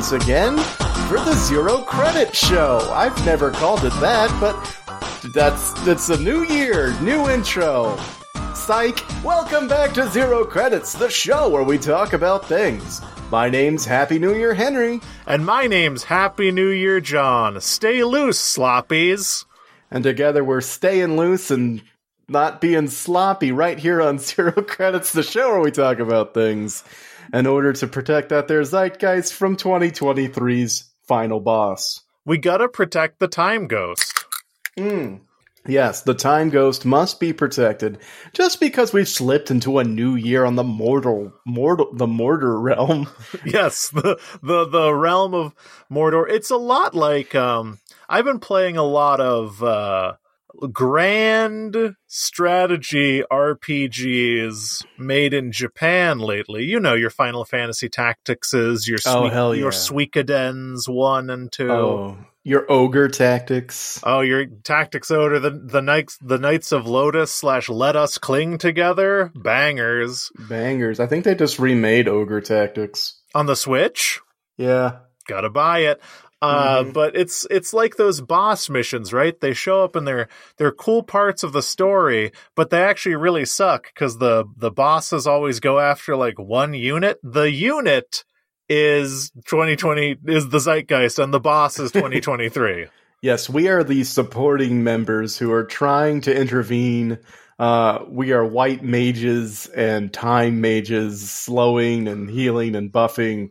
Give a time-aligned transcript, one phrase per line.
[0.00, 0.56] once again
[1.08, 2.78] for the Zero Credit Show.
[2.90, 4.56] I've never called it that, but
[5.34, 7.98] that's that's a new year, new intro.
[8.54, 8.98] Psych!
[9.22, 13.02] Welcome back to Zero Credits, the show where we talk about things.
[13.30, 17.60] My name's Happy New Year Henry, And my name's Happy New Year John.
[17.60, 19.44] Stay loose, sloppies.
[19.90, 21.82] and together we're staying loose and
[22.26, 26.84] not being sloppy right here on Zero Credits, the show where we talk about things
[27.32, 32.02] in order to protect that their zeitgeist from 2023's final boss.
[32.24, 34.24] We gotta protect the time ghost.
[34.76, 35.20] Mm.
[35.66, 37.98] Yes, the time ghost must be protected.
[38.32, 43.08] Just because we've slipped into a new year on the mortal, mortal, the mortar realm.
[43.44, 45.54] Yes, the the the realm of
[45.90, 46.30] Mordor.
[46.30, 50.14] It's a lot like um I've been playing a lot of uh
[50.72, 56.64] grand strategy RPGs made in Japan lately.
[56.64, 59.78] You know your Final Fantasy Tacticses, your Oh, Suik- hell your yeah.
[59.78, 61.70] Suikoden's 1 and 2.
[61.70, 64.00] Oh, your ogre tactics.
[64.02, 68.56] Oh, your Tactics Ogre the the knights the knights of Lodis slash Let Us Cling
[68.58, 71.00] Together bangers Bangers.
[71.00, 73.20] I think they just remade ogre tactics.
[73.34, 74.20] on the Switch.
[74.56, 75.00] Yeah.
[75.28, 76.00] Gotta buy it.
[76.42, 76.92] Uh, Mhm.
[76.94, 79.38] but it's it's like those boss missions, right?
[79.40, 83.44] They show up and they're they're cool parts of the story, but they actually really
[83.44, 87.18] suck because the the bosses always go after like one unit.
[87.22, 88.24] The unit
[88.70, 92.86] is 2020 is the zeitgeist, and the boss is 2023.
[93.22, 97.18] Yes, we are the supporting members who are trying to intervene.
[97.58, 103.50] Uh, we are white mages and time mages, slowing and healing and buffing,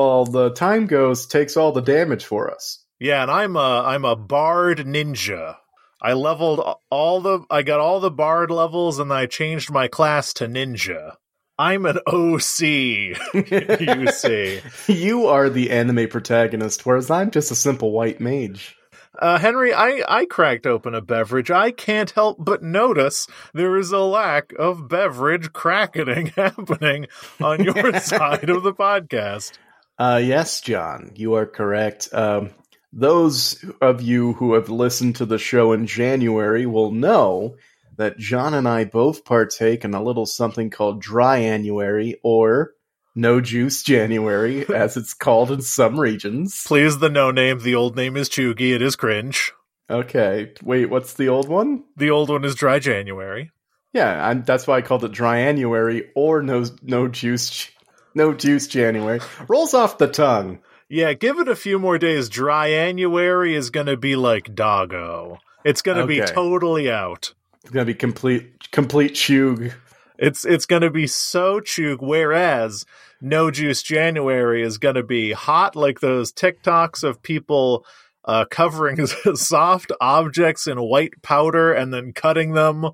[0.00, 2.82] while the time ghost takes all the damage for us.
[2.98, 5.56] Yeah, and I'm a I'm a bard ninja.
[6.00, 10.32] I leveled all the I got all the bard levels and I changed my class
[10.34, 11.16] to ninja.
[11.58, 14.60] I'm an OC, you see.
[14.86, 18.76] you are the anime protagonist, whereas I'm just a simple white mage.
[19.18, 21.50] Uh, Henry, I, I cracked open a beverage.
[21.50, 27.08] I can't help but notice there is a lack of beverage cracketing happening
[27.42, 29.58] on your side of the podcast.
[30.00, 32.08] Uh, yes, John, you are correct.
[32.14, 32.52] Um,
[32.90, 37.56] those of you who have listened to the show in January will know
[37.98, 42.72] that John and I both partake in a little something called dry January or
[43.14, 46.64] no juice January, as it's called in some regions.
[46.66, 47.58] Please, the no name.
[47.58, 48.74] The old name is Chugi.
[48.74, 49.52] It is cringe.
[49.90, 51.84] Okay, wait, what's the old one?
[51.98, 53.50] The old one is Dry January.
[53.92, 57.68] Yeah, I'm, that's why I called it dry January or no no juice
[58.14, 59.20] no juice January.
[59.48, 60.60] Rolls off the tongue.
[60.88, 62.28] Yeah, give it a few more days.
[62.28, 65.38] Dry January is going to be like doggo.
[65.64, 67.34] It's going to be totally out.
[67.62, 69.72] It's gonna be complete complete chug.
[70.18, 71.98] It's it's going to be so chug.
[72.00, 72.84] Whereas
[73.20, 77.84] No Juice January is going to be hot, like those TikToks of people
[78.24, 82.86] uh, covering soft objects in white powder and then cutting them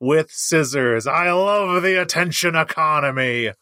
[0.00, 1.06] with scissors.
[1.06, 3.52] I love the attention economy.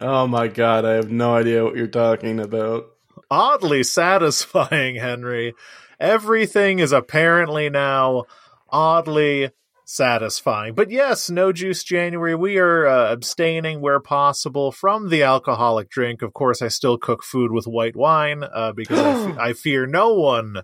[0.00, 2.86] Oh my god, I have no idea what you're talking about.
[3.30, 5.54] Oddly satisfying, Henry.
[5.98, 8.24] Everything is apparently now
[8.70, 9.50] oddly
[9.84, 10.74] satisfying.
[10.74, 12.34] But yes, no juice January.
[12.34, 16.22] We are uh, abstaining where possible from the alcoholic drink.
[16.22, 19.86] Of course, I still cook food with white wine uh, because I, fe- I fear
[19.86, 20.58] no one.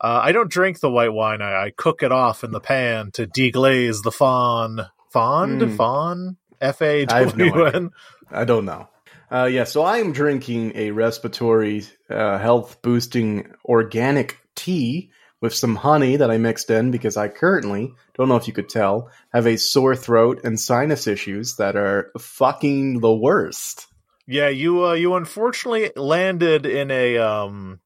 [0.00, 1.42] Uh, I don't drink the white wine.
[1.42, 4.86] I, I cook it off in the pan to deglaze the fawn.
[5.10, 5.60] Fond?
[5.60, 5.76] Mm.
[5.76, 6.36] Fawn?
[6.60, 7.66] F A I have no W.
[7.66, 7.90] N?
[8.30, 8.88] I don't know.
[9.30, 15.10] Uh, yeah, so I am drinking a respiratory uh, health boosting organic tea
[15.40, 18.68] with some honey that I mixed in because I currently, don't know if you could
[18.68, 23.86] tell, have a sore throat and sinus issues that are fucking the worst.
[24.26, 27.80] Yeah, you uh, you unfortunately landed in a um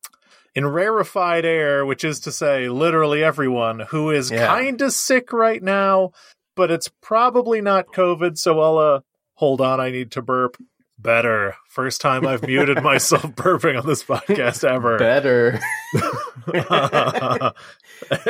[0.54, 4.46] in rarefied air, which is to say, literally everyone who is Yeah.
[4.46, 6.12] kind of sick right now,
[6.54, 8.38] but it's probably not COVID.
[8.38, 9.00] So I'll uh,
[9.34, 9.80] hold on.
[9.80, 10.56] I need to burp.
[10.98, 11.56] Better.
[11.68, 14.98] First time I've muted myself burping on this podcast ever.
[14.98, 15.58] Better.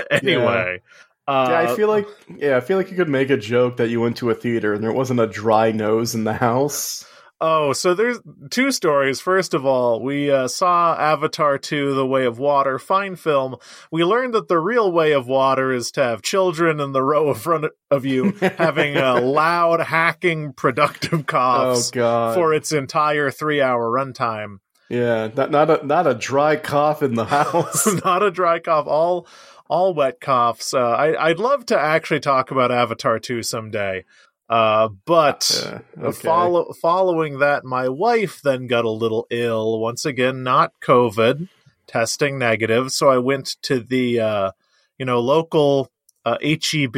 [0.11, 0.81] anyway,
[1.29, 3.91] uh, yeah, I feel like yeah, I feel like you could make a joke that
[3.91, 7.05] you went to a theater and there wasn't a dry nose in the house.
[7.45, 9.21] Oh, so there's two stories.
[9.21, 13.57] First of all, we uh, saw Avatar 2 The Way of Water, fine film.
[13.91, 17.31] We learned that the real way of water is to have children in the row
[17.31, 22.37] in front of you having uh, loud, hacking, productive Oh coughs god.
[22.37, 24.59] for its entire three hour runtime.
[24.89, 27.87] yeah, not not a not a dry cough in the house.
[28.05, 29.27] Not a dry cough, all
[29.69, 30.75] all wet coughs.
[30.75, 34.05] Uh, I, I'd love to actually talk about Avatar 2 someday.
[34.53, 35.79] Uh, but Uh,
[36.09, 36.13] okay.
[36.13, 39.81] follow, following that, my wife then got a little ill.
[39.81, 41.49] Once again, not COVID,
[41.87, 42.93] testing negative.
[42.93, 44.51] So I went to the, uh,
[44.99, 45.91] you know, local
[46.27, 46.93] uh, HEB,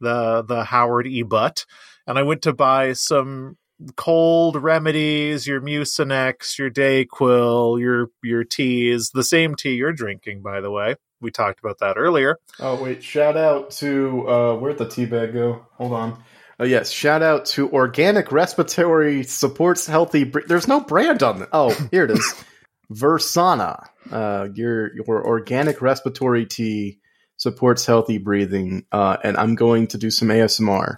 [0.00, 1.22] the the Howard E.
[1.22, 1.64] Butt,
[2.08, 3.56] and I went to buy some
[3.94, 10.60] cold remedies, your Mucinex, your Dayquil, your your teas, the same tea you're drinking, by
[10.60, 10.96] the way.
[11.20, 12.38] We talked about that earlier.
[12.58, 13.02] Oh wait!
[13.04, 15.66] Shout out to uh, where'd the tea bag go?
[15.78, 16.22] Hold on.
[16.58, 20.24] Oh yes, shout out to Organic Respiratory Supports Healthy.
[20.24, 21.48] Br- There's no brand on it.
[21.52, 22.44] Oh, here it is.
[22.92, 23.88] Versana.
[24.10, 27.00] Uh, your your organic respiratory tea
[27.36, 28.86] supports healthy breathing.
[28.90, 30.96] Uh, and I'm going to do some ASMR.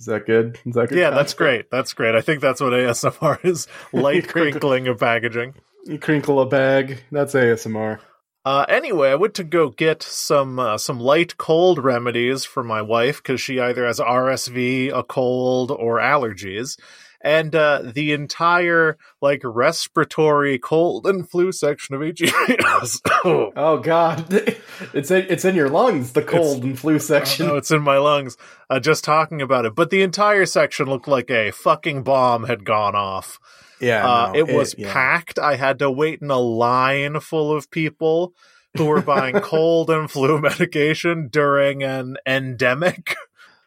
[0.00, 0.58] Is that good?
[0.66, 0.98] Is that good?
[0.98, 1.70] Yeah, that's great.
[1.70, 2.14] That's great.
[2.14, 5.54] I think that's what ASMR is: light crinkling of packaging.
[5.86, 7.02] You crinkle a bag.
[7.10, 8.00] That's ASMR.
[8.48, 12.80] Uh, anyway, I went to go get some uh, some light cold remedies for my
[12.80, 16.78] wife because she either has RSV, a cold, or allergies.
[17.20, 23.02] And uh, the entire like respiratory cold and flu section of HES.
[23.22, 24.24] oh, Oh God,
[24.94, 26.14] it's in, it's in your lungs.
[26.14, 27.48] The cold and flu section.
[27.48, 28.38] no, it's in my lungs.
[28.70, 32.64] Uh, just talking about it, but the entire section looked like a fucking bomb had
[32.64, 33.38] gone off.
[33.80, 34.92] Yeah, Uh, no, it was yeah.
[34.92, 35.38] packed.
[35.38, 38.34] I had to wait in a line full of people
[38.76, 43.14] who were buying cold and flu medication during an endemic.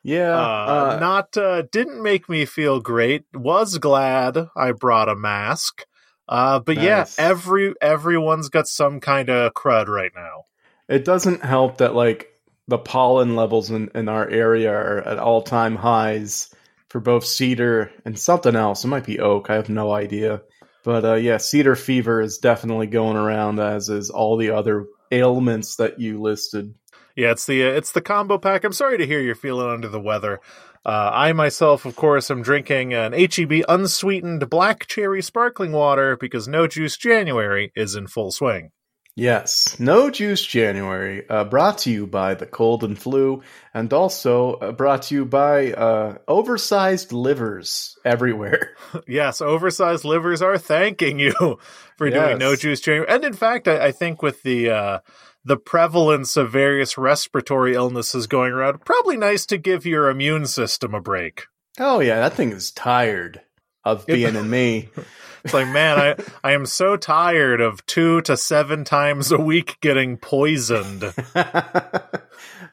[0.04, 3.26] Yeah, Uh, uh, not uh, didn't make me feel great.
[3.34, 5.86] Was glad I brought a mask.
[6.28, 6.86] Uh, but Nice.
[6.86, 10.46] yeah, every everyone's got some kind of crud right now.
[10.88, 12.30] it doesn't help that like
[12.68, 16.50] the pollen levels in, in our area are at all time highs
[16.92, 18.84] for both cedar and something else.
[18.84, 19.50] It might be oak.
[19.50, 20.42] I have no idea.
[20.84, 25.78] But uh, yeah, cedar fever is definitely going around, as is all the other ailments
[25.78, 26.74] that you listed.
[27.16, 28.66] Yeah, it's the uh, it's the combo pack.
[28.66, 30.42] I'm sorry to hear you're feeling under the weather.
[30.86, 36.48] Uh, I myself, of course, am drinking an HEB unsweetened black cherry sparkling water because
[36.48, 38.72] No Juice January is in full swing.
[39.16, 43.44] Yes, No Juice January, uh, brought to you by the cold and flu,
[43.74, 48.72] and also uh, brought to you by uh, oversized livers everywhere.
[49.08, 51.34] yes, oversized livers are thanking you
[51.98, 53.10] for doing No Juice January.
[53.10, 55.00] And in fact, I, I think with the uh,
[55.44, 60.94] the prevalence of various respiratory illnesses going around, probably nice to give your immune system
[60.94, 61.48] a break.
[61.80, 63.42] Oh yeah, that thing is tired
[63.84, 64.90] of being in me.
[65.44, 69.78] It's like, man, I, I am so tired of two to seven times a week
[69.82, 71.14] getting poisoned.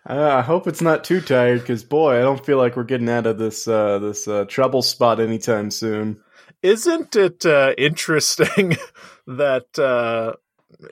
[0.06, 3.26] I hope it's not too tired, because boy, I don't feel like we're getting out
[3.26, 6.20] of this uh, this uh, trouble spot anytime soon.
[6.62, 8.76] Isn't it uh, interesting
[9.26, 10.32] that uh,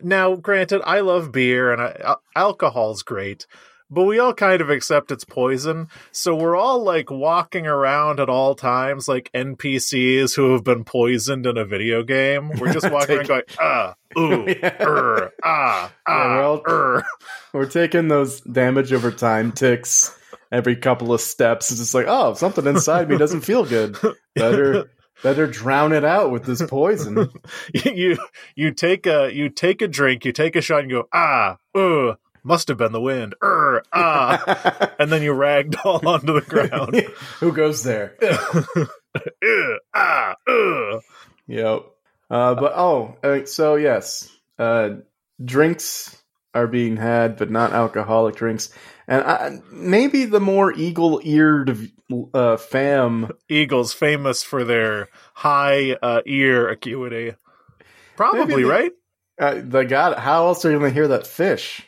[0.02, 3.46] now, granted, I love beer and I, al- alcohol's great,
[3.90, 5.88] but we all kind of accept it's poison.
[6.12, 11.46] So we're all like walking around at all times like NPCs who have been poisoned
[11.46, 12.50] in a video game.
[12.58, 14.82] We're just walking around going, ah, ooh, Yeah.
[14.82, 17.04] er, ah, ah, we're all- er.
[17.52, 20.16] We're taking those damage over time ticks
[20.52, 21.70] every couple of steps.
[21.70, 23.96] It's just like, oh, something inside me doesn't feel good.
[24.34, 24.90] Better
[25.22, 27.30] better drown it out with this poison.
[27.74, 28.18] you
[28.54, 31.56] you take a you take a drink, you take a shot, and you go ah,
[31.74, 32.14] uh,
[32.46, 36.94] must have been the wind, er, ah, and then you ragdoll onto the ground,
[37.40, 38.16] Who goes there?
[38.22, 41.00] uh, ah, uh.
[41.48, 41.82] Yep.
[42.30, 44.90] Uh, but oh, uh, so yes, uh,
[45.44, 46.20] drinks
[46.54, 48.70] are being had, but not alcoholic drinks,
[49.06, 51.90] and I, maybe the more eagle-eared
[52.34, 53.30] uh, fam.
[53.48, 57.34] Eagles famous for their high uh, ear acuity,
[58.16, 58.92] probably they- right.
[59.38, 60.18] Uh, they got it.
[60.18, 61.86] How else are you going to hear that fish?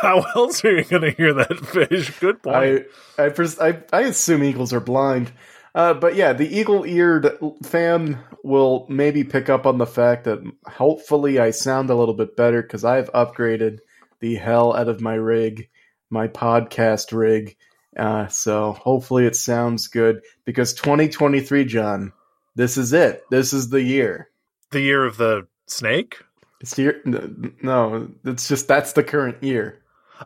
[0.02, 2.18] How else are you going to hear that fish?
[2.20, 2.86] Good point.
[3.18, 5.32] I I, pres- I I assume eagles are blind.
[5.74, 11.38] Uh, but yeah, the eagle-eared fan will maybe pick up on the fact that hopefully
[11.38, 13.78] I sound a little bit better because I've upgraded
[14.18, 15.68] the hell out of my rig,
[16.10, 17.56] my podcast rig.
[17.96, 22.12] Uh, so hopefully it sounds good because 2023, John,
[22.56, 23.22] this is it.
[23.30, 24.28] This is the year.
[24.72, 26.16] the year of the snake.
[26.60, 27.02] It's the year.
[27.62, 29.79] No, it's just that's the current year.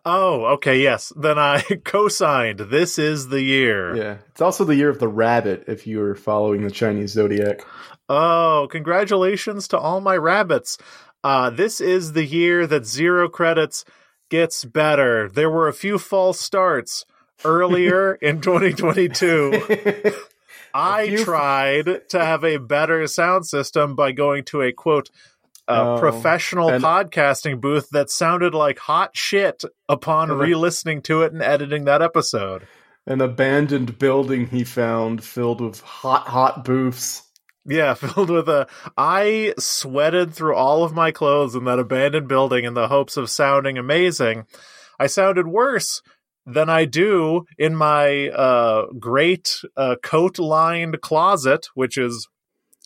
[0.04, 1.12] Oh, okay, yes.
[1.16, 2.60] Then I co-signed.
[2.60, 3.96] This is the year.
[3.96, 7.64] Yeah, it's also the year of the rabbit if you were following the Chinese zodiac.
[8.08, 10.78] Oh, congratulations to all my rabbits.
[11.22, 13.84] Uh, this is the year that Zero Credits
[14.28, 15.28] gets better.
[15.28, 17.06] There were a few false starts
[17.44, 20.12] earlier in 2022.
[20.74, 25.08] I tried to have a better sound system by going to a quote
[25.68, 31.32] a Oh, professional and- podcasting booth that sounded like hot shit upon re-listening to it
[31.32, 32.66] and editing that episode.
[33.06, 37.22] An abandoned building he found filled with hot, hot booths.
[37.66, 38.66] Yeah, filled with a.
[38.96, 43.30] I sweated through all of my clothes in that abandoned building in the hopes of
[43.30, 44.44] sounding amazing.
[44.98, 46.02] I sounded worse
[46.46, 52.28] than I do in my uh, great uh, coat-lined closet, which is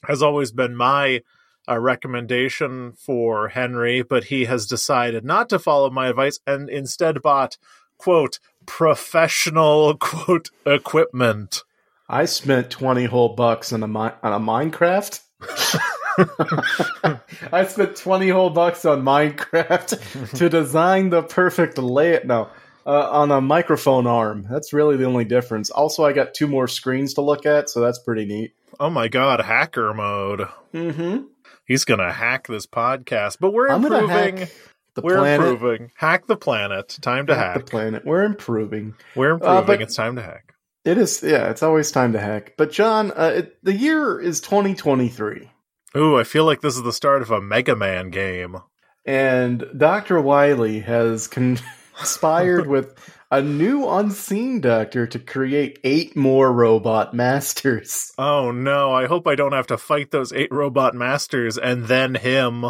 [0.07, 1.23] has always been my
[1.69, 7.23] uh, recommendation for Henry, but he has decided not to follow my advice and instead
[7.23, 7.57] bought
[7.99, 11.63] quote professional quote equipment.
[12.09, 15.21] I spent twenty whole bucks on a mi- on a Minecraft.
[17.53, 22.25] I spent twenty whole bucks on Minecraft to design the perfect layout.
[22.25, 22.49] No,
[22.87, 24.47] uh, on a microphone arm.
[24.51, 25.69] That's really the only difference.
[25.69, 28.55] Also, I got two more screens to look at, so that's pretty neat.
[28.81, 30.49] Oh my god, hacker mode.
[30.73, 31.25] Mm-hmm.
[31.69, 34.09] He's gonna hack this podcast, but we're I'm improving.
[34.39, 34.51] hack
[34.95, 35.47] the we're planet.
[35.49, 35.93] improving.
[35.95, 36.99] Hack the planet.
[37.01, 37.67] Time to Hack hack.
[37.67, 38.05] the planet.
[38.05, 38.95] We're improving.
[39.15, 39.67] We're Uh, improving.
[39.67, 40.55] but- it's time to hack.
[40.85, 41.23] It is.
[41.23, 42.55] Yeah, it's always time to hack.
[42.57, 45.51] But John, uh, it, the year is 2023.
[45.97, 48.57] Ooh, I feel like this is the start of a Mega Man game.
[49.05, 50.21] and Dr.
[50.21, 52.95] Wily has conspired with
[53.31, 58.13] a new unseen doctor to create eight more robot masters.
[58.19, 62.15] Oh no, I hope I don't have to fight those eight robot masters and then
[62.15, 62.65] him.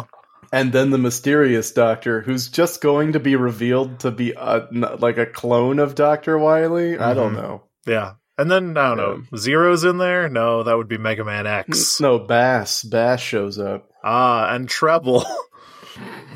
[0.51, 5.17] And then the mysterious doctor, who's just going to be revealed to be a, like
[5.19, 6.37] a clone of Dr.
[6.39, 6.97] Wily.
[6.97, 7.41] I don't Mhm.
[7.41, 7.63] know.
[7.85, 8.13] Yeah.
[8.37, 10.29] And then, I don't know, Zero's in there?
[10.29, 11.99] No, that would be Mega Man X.
[11.99, 12.83] No, Bass.
[12.83, 13.89] Bass shows up.
[14.03, 15.25] Ah, and Treble.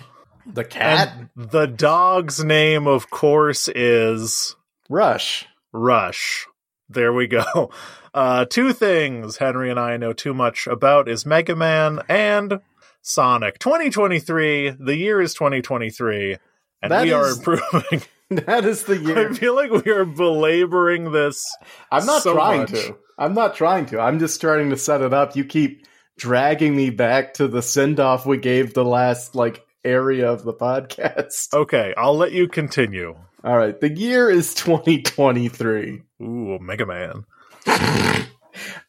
[0.45, 1.13] The cat?
[1.17, 4.55] And the dog's name, of course, is
[4.89, 5.45] Rush.
[5.71, 6.47] Rush.
[6.89, 7.71] There we go.
[8.15, 12.59] Uh, two things Henry and I know too much about is Mega Man and
[13.01, 13.57] Sonic.
[13.57, 16.37] 2023, the year is 2023,
[16.83, 18.03] and That we are improving.
[18.29, 19.29] That is the year.
[19.29, 21.43] I feel like we are belaboring this.
[21.91, 22.71] I'm not so trying much.
[22.71, 22.95] to.
[23.17, 23.99] I'm not trying to.
[23.99, 25.35] I'm just starting to set it up.
[25.35, 25.85] You keep
[26.17, 30.53] dragging me back to the send off we gave the last like area of the
[30.53, 31.49] podcast.
[31.53, 33.15] Okay, I'll let you continue.
[33.43, 36.01] All right, the year is 2023.
[36.21, 37.25] Ooh, Mega Man.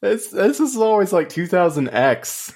[0.00, 2.54] This this is always like 2000X.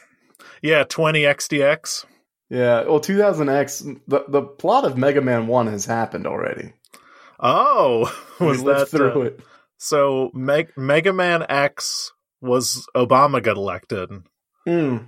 [0.62, 2.04] Yeah, 20 XDX.
[2.50, 6.72] Yeah, well 2000X the the plot of Mega Man 1 has happened already.
[7.40, 9.40] Oh, was that through uh, it?
[9.78, 10.30] so?
[10.34, 14.10] Meg- Mega Man X was Obama got elected.
[14.66, 14.98] Hmm.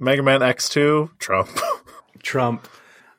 [0.00, 1.48] Mega Man X2, Trump.
[2.24, 2.68] Trump.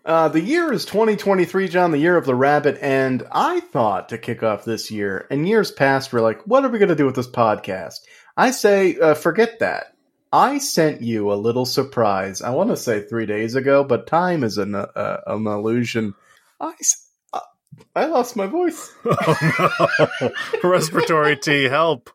[0.06, 4.20] Uh, the year is 2023, John, the year of the rabbit, and I thought to
[4.20, 7.08] kick off this year, and years past, we're like, what are we going to do
[7.08, 8.02] with this podcast?
[8.38, 9.96] I say, uh, forget that.
[10.32, 12.42] I sent you a little surprise.
[12.42, 16.14] I want to say three days ago, but time is an, uh, an illusion.
[16.60, 16.74] I,
[17.34, 17.40] uh,
[17.96, 18.94] I lost my voice.
[19.06, 20.32] oh no!
[20.70, 22.12] Respiratory tea, help!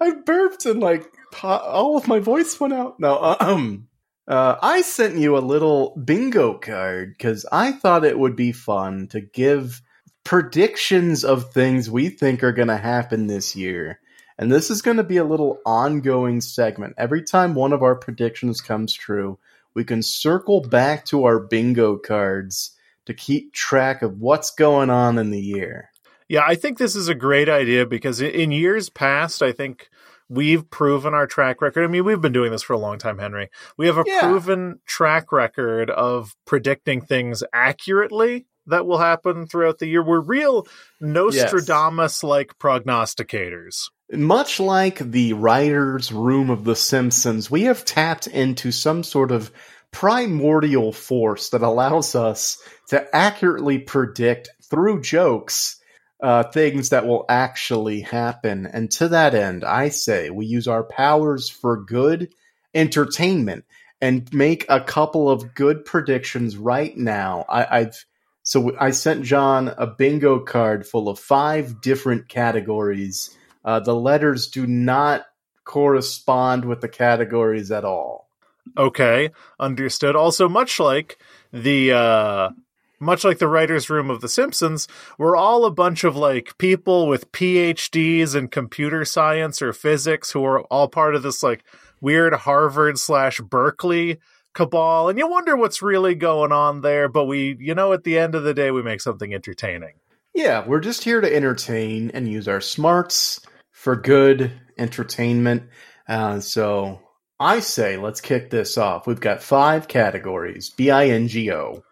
[0.00, 3.00] I burped and like po- all of my voice went out.
[3.00, 3.88] No, uh, um,
[4.28, 9.06] uh, I sent you a little bingo card because I thought it would be fun
[9.08, 9.82] to give
[10.24, 14.00] predictions of things we think are going to happen this year.
[14.38, 16.94] And this is going to be a little ongoing segment.
[16.98, 19.38] Every time one of our predictions comes true,
[19.74, 22.72] we can circle back to our bingo cards
[23.06, 25.90] to keep track of what's going on in the year.
[26.28, 29.88] Yeah, I think this is a great idea because in years past, I think
[30.28, 31.84] we've proven our track record.
[31.84, 33.50] I mean, we've been doing this for a long time, Henry.
[33.76, 34.20] We have a Yeah.
[34.20, 40.02] proven track record of predicting things accurately that will happen throughout the year.
[40.02, 40.66] We're real
[41.00, 43.90] Nostradamus like prognosticators.
[44.12, 49.50] Much like the writer's room of The Simpsons, we have tapped into some sort of
[49.92, 55.80] primordial force that allows us to accurately predict through jokes
[56.20, 58.66] uh, things that will actually happen.
[58.66, 62.34] And to that end, I say we use our powers for good
[62.74, 63.64] entertainment
[64.00, 67.44] and make a couple of good predictions right now.
[67.48, 68.04] I, I've
[68.42, 73.36] so I sent John a bingo card full of five different categories.
[73.64, 75.26] Uh, the letters do not
[75.64, 78.30] correspond with the categories at all.
[78.78, 80.14] Okay, understood.
[80.14, 81.18] Also, much like
[81.52, 82.50] the uh
[83.00, 84.88] much like the writers' room of The Simpsons,
[85.18, 90.44] we're all a bunch of like people with PhDs in computer science or physics who
[90.44, 91.64] are all part of this like
[92.00, 94.18] weird Harvard slash Berkeley
[94.54, 97.08] cabal, and you wonder what's really going on there.
[97.08, 99.94] But we, you know, at the end of the day, we make something entertaining.
[100.34, 103.40] Yeah, we're just here to entertain and use our smarts
[103.72, 105.64] for good entertainment.
[106.08, 107.00] Uh, so
[107.38, 109.06] I say let's kick this off.
[109.06, 111.82] We've got five categories B I N G O.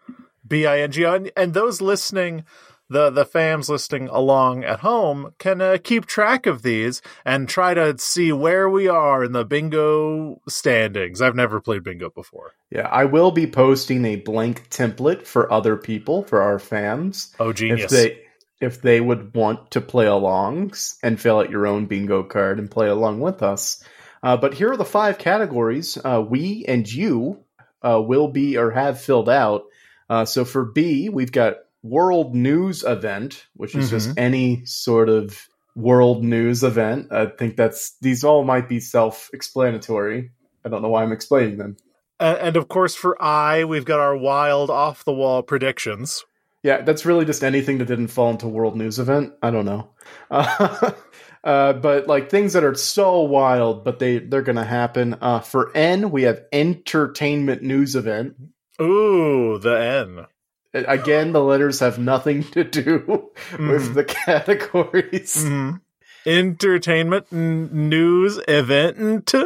[0.47, 1.25] B I N G O.
[1.35, 2.43] And those listening,
[2.89, 7.73] the, the fams listening along at home can uh, keep track of these and try
[7.73, 11.21] to see where we are in the bingo standings.
[11.21, 12.53] I've never played bingo before.
[12.69, 17.33] Yeah, I will be posting a blank template for other people, for our fans.
[17.39, 17.85] Oh, genius.
[17.85, 18.21] If they
[18.61, 20.73] if they would want to play along
[21.03, 23.83] and fill out your own bingo card and play along with us.
[24.23, 27.43] Uh, but here are the five categories uh, we and you
[27.81, 29.65] uh, will be or have filled out.
[30.09, 35.47] Uh, so for B, we've got world news event, which is just any sort of
[35.75, 37.11] world news event.
[37.11, 40.31] I think that's these all might be self-explanatory.
[40.63, 41.77] I don't know why I'm explaining them.
[42.19, 46.25] And, and of course, for I, we've got our wild off the wall predictions.
[46.63, 49.33] Yeah, that's really just anything that didn't fall into world news event.
[49.43, 49.89] I don't know.
[50.31, 50.91] Uh,
[51.43, 55.15] uh, but like things that are so wild, but they they're gonna happen.
[55.21, 58.35] Uh, for N, we have entertainment news event.
[58.81, 60.25] Ooh, the N.
[60.73, 65.35] Again, the letters have nothing to do with the categories.
[65.45, 65.79] Mhm.
[66.25, 69.33] Entertainment n- news event.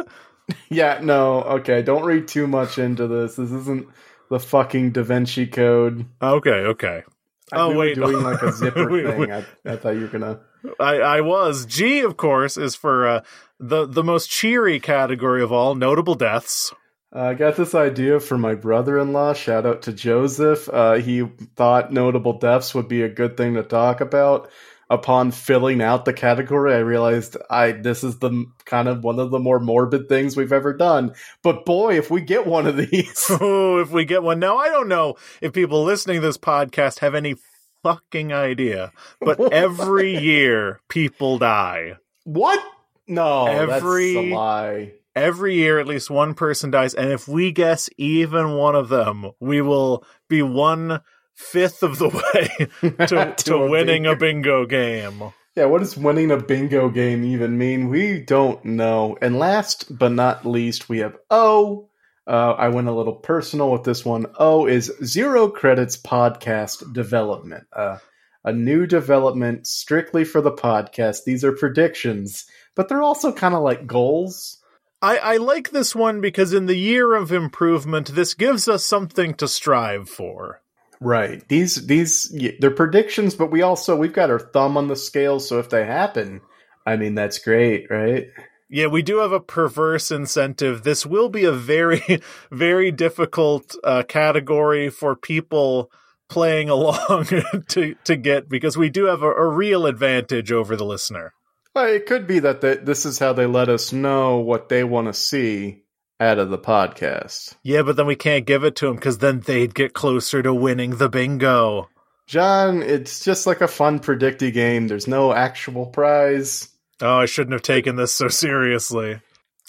[0.68, 3.36] Yeah, no, okay, don't read too much into this.
[3.36, 3.86] This isn't
[4.30, 6.06] the fucking Da Vinci Code.
[6.20, 7.04] Okay, okay.
[7.52, 7.94] I- Oh, we wait.
[7.94, 9.30] doing like a zipper thing.
[9.30, 10.40] I, I thought you were gonna.
[10.80, 11.66] I, I was.
[11.66, 13.20] G, of course, is for uh,
[13.60, 16.72] the the most cheery category of all, notable deaths.
[17.14, 19.32] Uh, I got this idea from my brother-in-law.
[19.34, 20.68] Shout out to Joseph.
[20.68, 24.48] Uh, he thought notable deaths would be a good thing to talk about.
[24.88, 29.30] Upon filling out the category, I realized I this is the kind of one of
[29.30, 31.14] the more morbid things we've ever done.
[31.44, 34.66] But boy, if we get one of these, Oh, if we get one now, I
[34.66, 37.36] don't know if people listening to this podcast have any
[37.84, 41.94] fucking idea, but every year people die.
[42.24, 42.60] what?
[43.06, 44.92] No, Every- that's a lie.
[45.20, 49.32] Every year, at least one person dies, and if we guess even one of them,
[49.38, 51.02] we will be one
[51.34, 54.12] fifth of the way to, to, a winning bingo.
[54.12, 55.22] a bingo game.
[55.56, 57.88] Yeah, what does winning a bingo game even mean?
[57.90, 59.18] We don't know.
[59.20, 61.90] And last but not least, we have O.
[62.26, 64.24] Uh, I went a little personal with this one.
[64.38, 67.66] O is Zero Credits Podcast Development.
[67.74, 67.98] Uh,
[68.42, 71.24] a new development strictly for the podcast.
[71.24, 74.56] These are predictions, but they're also kind of like goals.
[75.02, 79.34] I, I like this one because in the year of improvement, this gives us something
[79.34, 80.60] to strive for.
[81.00, 81.46] Right.
[81.48, 85.58] These these they're predictions, but we also we've got our thumb on the scale, so
[85.58, 86.42] if they happen,
[86.84, 88.26] I mean that's great, right?
[88.68, 90.84] Yeah, we do have a perverse incentive.
[90.84, 92.20] This will be a very,
[92.52, 95.90] very difficult uh, category for people
[96.28, 97.26] playing along
[97.68, 101.32] to to get because we do have a, a real advantage over the listener.
[101.74, 104.82] Well, it could be that they, this is how they let us know what they
[104.82, 105.84] want to see
[106.18, 107.54] out of the podcast.
[107.62, 110.52] Yeah, but then we can't give it to them because then they'd get closer to
[110.52, 111.88] winning the bingo.
[112.26, 114.88] John, it's just like a fun predicty game.
[114.88, 116.68] There's no actual prize.
[117.00, 119.20] Oh, I shouldn't have taken this so seriously.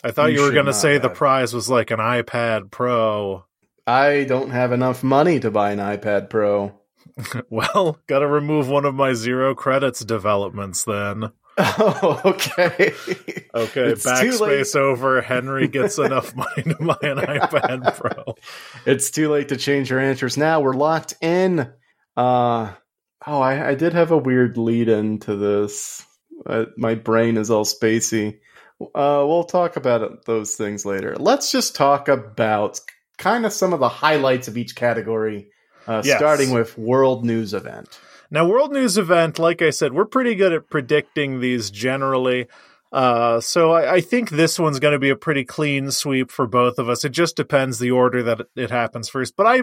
[0.03, 3.45] I thought You you, were going to say the prize was like an iPad Pro.
[3.87, 6.73] I don't have enough money to buy an iPad Pro.
[7.49, 11.31] Well, got to remove one of my zero credits developments then.
[11.57, 12.93] Oh, okay.
[13.53, 15.21] Okay, It's backspace over.
[15.21, 18.35] Henry gets enough money to buy an iPad Pro.
[18.85, 20.61] It's too late to change your answers now.
[20.61, 21.59] We're locked in.
[22.17, 22.71] Uh
[23.27, 26.05] oh, I, I did have a weird lead into this.
[26.45, 28.39] Uh, my brain is all spacey.
[28.81, 31.15] Uh, we'll talk about it, those things later.
[31.19, 32.79] Let's just talk about
[33.19, 35.49] kind of some of the highlights of each category,
[35.87, 36.17] uh, Yes.
[36.17, 37.99] starting with World News Event.
[38.33, 42.47] Now, World News Event, like I said, we're pretty good at predicting these generally.
[42.93, 46.47] Uh, so I, I think this one's going to be a pretty clean sweep for
[46.47, 47.03] both of us.
[47.05, 49.35] It just depends the order that it, happens first.
[49.35, 49.61] But I,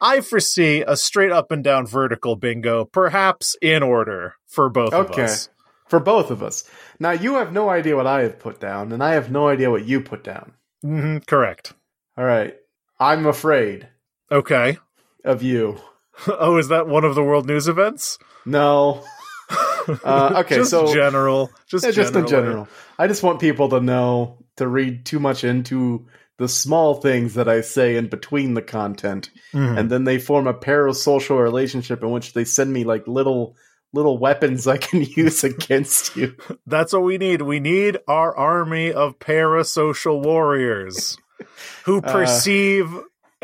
[0.00, 5.10] I foresee a straight up and down vertical bingo, perhaps in order for both of
[5.10, 5.18] us.
[5.18, 5.52] Okay.
[5.88, 6.68] For both of us.
[6.98, 9.70] Now, you have no idea what I have put down, and I have no idea
[9.70, 10.52] what you put down.
[10.82, 11.74] hmm correct.
[12.16, 12.56] All right.
[12.98, 13.88] I'm afraid
[14.32, 14.78] Okay.
[15.24, 15.78] of you.
[16.26, 18.18] Oh, is that one of the World News events?
[18.46, 19.04] No.
[20.02, 22.66] Uh, okay, just so general, just Yeah, just in general.
[22.98, 26.06] I just want people to know to read too much into
[26.38, 29.78] the small things that I say in between the content, Mhm.
[29.78, 33.56] and then they form a parasocial relationship in which they send me like little
[33.92, 36.34] little weapons I can use against you.
[36.66, 37.42] That's what we need.
[37.42, 41.18] We need our army of parasocial warriors
[41.84, 42.10] who Uh.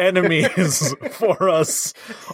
[0.01, 1.93] Enemies for us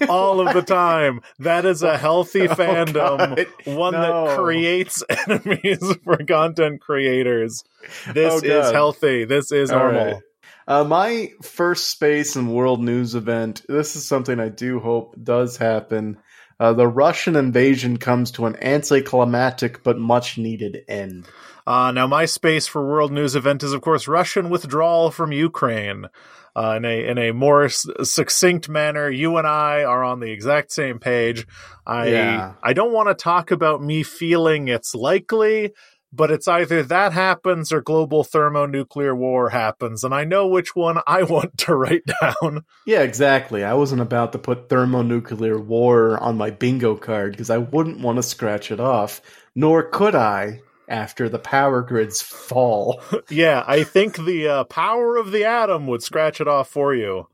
[0.08, 1.20] all of the time.
[1.40, 2.94] That is a healthy fandom,
[3.36, 4.26] God, one no.
[4.28, 7.64] that creates enemies for content creators.
[8.12, 9.24] This Oh, is healthy.
[9.24, 10.04] This is All normal.
[10.06, 10.22] right.
[10.68, 13.62] Uh, my first space and world news event.
[13.68, 16.18] This is something I do hope does happen.
[16.58, 21.26] Uh, the Russian invasion comes to an anticlimactic but much needed end.
[21.66, 26.06] Uh, now, my space for world news event is, of course, Russian withdrawal from Ukraine.
[26.56, 30.30] Uh, in a in a more s- succinct manner, you and I are on the
[30.30, 31.46] exact same page.
[31.86, 32.52] I Yeah.
[32.62, 35.72] I don't want to talk about me feeling it's likely,
[36.14, 40.98] but it's either that happens or global thermonuclear war happens, and I know which one
[41.06, 42.64] I want to write down.
[42.86, 43.62] Yeah, exactly.
[43.62, 48.16] I wasn't about to put thermonuclear war on my bingo card because I wouldn't want
[48.16, 49.20] to scratch it off,
[49.54, 53.00] nor could I after the power grids fall.
[53.30, 57.28] yeah, I think the uh, power of the atom would scratch it off for you.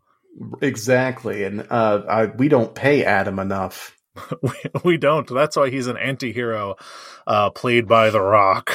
[0.61, 3.97] exactly, and uh, I, we don't pay Adam enough.
[4.43, 4.51] we,
[4.85, 5.29] we don't.
[5.29, 6.77] That's why he's an anti-hero,
[7.27, 8.73] uh, played by The Rock.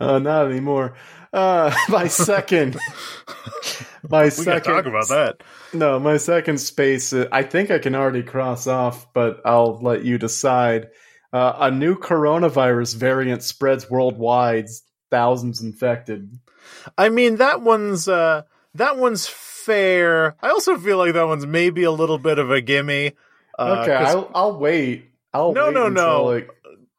[0.00, 0.94] Uh, not anymore.
[1.32, 2.76] Uh, my second,
[4.08, 4.72] my We second.
[4.72, 5.42] talk about that.
[5.72, 7.12] No, my second space.
[7.12, 10.88] Uh, I think I can already cross off, but I'll let you decide.
[11.32, 14.66] Uh, a new coronavirus variant spreads worldwide.
[15.10, 16.38] Thousands infected.
[16.96, 18.42] I mean, that one's uh,
[18.74, 20.36] that one's fair.
[20.42, 23.12] I also feel like that one's maybe a little bit of a gimme.
[23.58, 25.10] Uh, okay, I'll, I'll wait.
[25.32, 26.24] I'll No, wait no, until, no.
[26.24, 26.50] Like,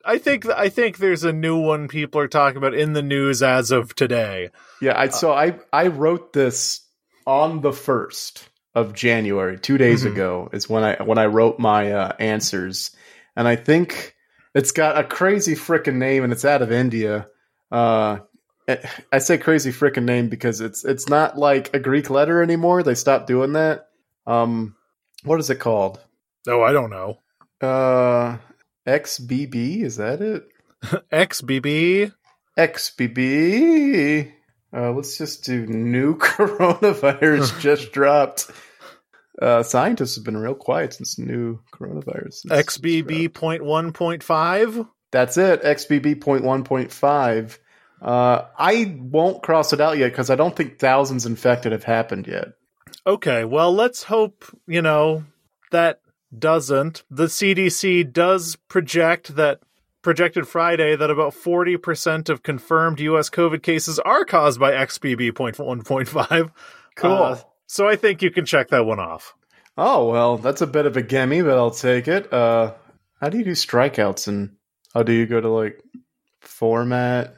[0.05, 3.43] I think I think there's a new one people are talking about in the news
[3.43, 4.49] as of today.
[4.81, 6.81] yeah, I so I I wrote this
[7.27, 10.11] on the first of January, two days Mhm.
[10.13, 12.91] ago, is when I when I wrote my uh, answers,
[13.35, 14.15] and I think
[14.53, 17.27] it's got a crazy frickin' name, and it's out of India.
[17.71, 18.19] Uh,
[19.11, 22.83] I say crazy frickin' name because it's it's not like a Greek letter anymore.
[22.83, 23.87] They stopped doing that.
[24.27, 24.75] Um,
[25.23, 25.99] what is it called?
[26.47, 27.19] Oh, I don't know.
[27.61, 28.37] Uh,
[28.87, 30.47] XBB is that it?
[31.11, 32.13] XBB.
[32.57, 34.31] XBB.
[34.71, 38.51] Uh, let's just do new coronavirus just dropped.
[39.41, 42.49] Uh, scientists have been real quiet since new coronavirus.
[42.49, 44.85] has XBB point one point five.
[45.11, 45.63] That's it.
[45.63, 47.59] XBB point one point five.
[48.01, 52.27] Uh, I won't cross it out yet because I don't think thousands infected have happened
[52.27, 52.49] yet.
[53.05, 55.25] Okay, well, let's hope, you know,
[55.71, 56.01] that
[56.37, 57.03] doesn't.
[57.09, 59.59] The CDC does project that
[60.01, 66.51] projected Friday that about 40% of confirmed US COVID cases are caused by XBB.1.5.
[66.95, 67.11] Cool.
[67.11, 67.39] Uh,
[67.71, 69.35] so I think you can check that one off.
[69.77, 72.33] oh well, that's a bit of a gimme, but I'll take it.
[72.33, 72.73] Uh,
[73.21, 74.27] how do you do strikeouts?
[74.27, 74.55] And
[74.93, 75.81] how do you go to like
[76.41, 77.35] format,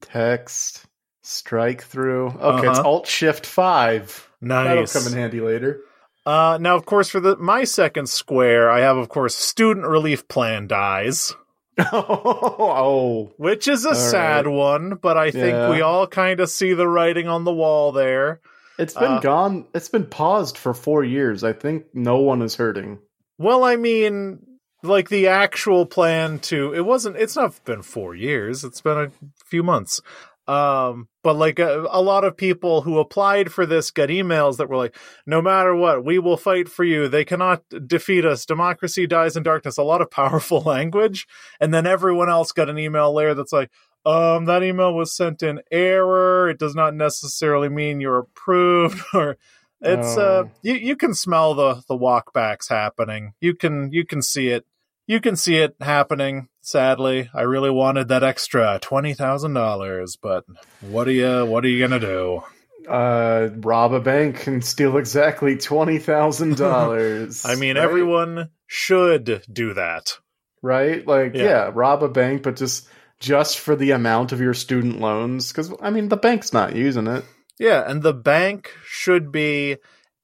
[0.00, 0.84] text,
[1.22, 2.28] strike through?
[2.28, 2.88] Okay, it's Uh-huh.
[2.88, 4.28] Alt Shift Five.
[4.40, 4.92] Nice.
[4.92, 5.80] That'll come in handy later.
[6.26, 10.28] Uh, now, of course, for the my second square, I have, of course, student relief
[10.28, 11.34] plan dies,
[11.92, 14.52] oh, which is a All sad right.
[14.54, 15.70] one, but I think Yeah.
[15.70, 18.40] we all kind of see the writing on the wall there.
[18.78, 19.66] It's been Uh, gone.
[19.74, 21.44] It's been paused for four years.
[21.44, 22.98] I think no one is hurting.
[23.38, 24.40] Well, I mean,
[24.82, 27.16] like the actual plan to it wasn't.
[27.16, 28.64] It's not been four years.
[28.64, 29.10] It's been a
[29.46, 30.00] few months.
[30.48, 34.68] Um, but like a, a lot of people who applied for this got emails that
[34.68, 37.06] were like, "No matter what, we will fight for you.
[37.06, 38.44] They cannot defeat us.
[38.44, 41.28] Democracy dies in darkness." A lot of powerful language,
[41.60, 43.70] and then everyone else got an email later that's like,
[44.04, 46.48] "Um, that email was sent in error.
[46.48, 49.36] It does not necessarily mean you're approved." or
[49.80, 53.32] it's uh you you can smell the the walkbacks happening.
[53.40, 54.64] You can you can see it.
[55.08, 56.48] You can see it happening.
[56.60, 60.44] Sadly, I really wanted that extra twenty thousand dollars, but
[60.80, 62.42] what are you what are you gonna do?
[62.88, 67.44] Uh, rob a bank and steal exactly twenty thousand dollars.
[67.46, 70.18] I mean, everyone should do that.
[70.62, 71.04] right?
[71.06, 71.42] Like, Yeah.
[71.44, 71.70] yeah.
[71.72, 72.88] rob a bank, but just
[73.22, 77.06] just for the amount of your student loans, because I mean, the bank's not using
[77.06, 77.24] it.
[77.58, 79.76] Yeah, and the bank should be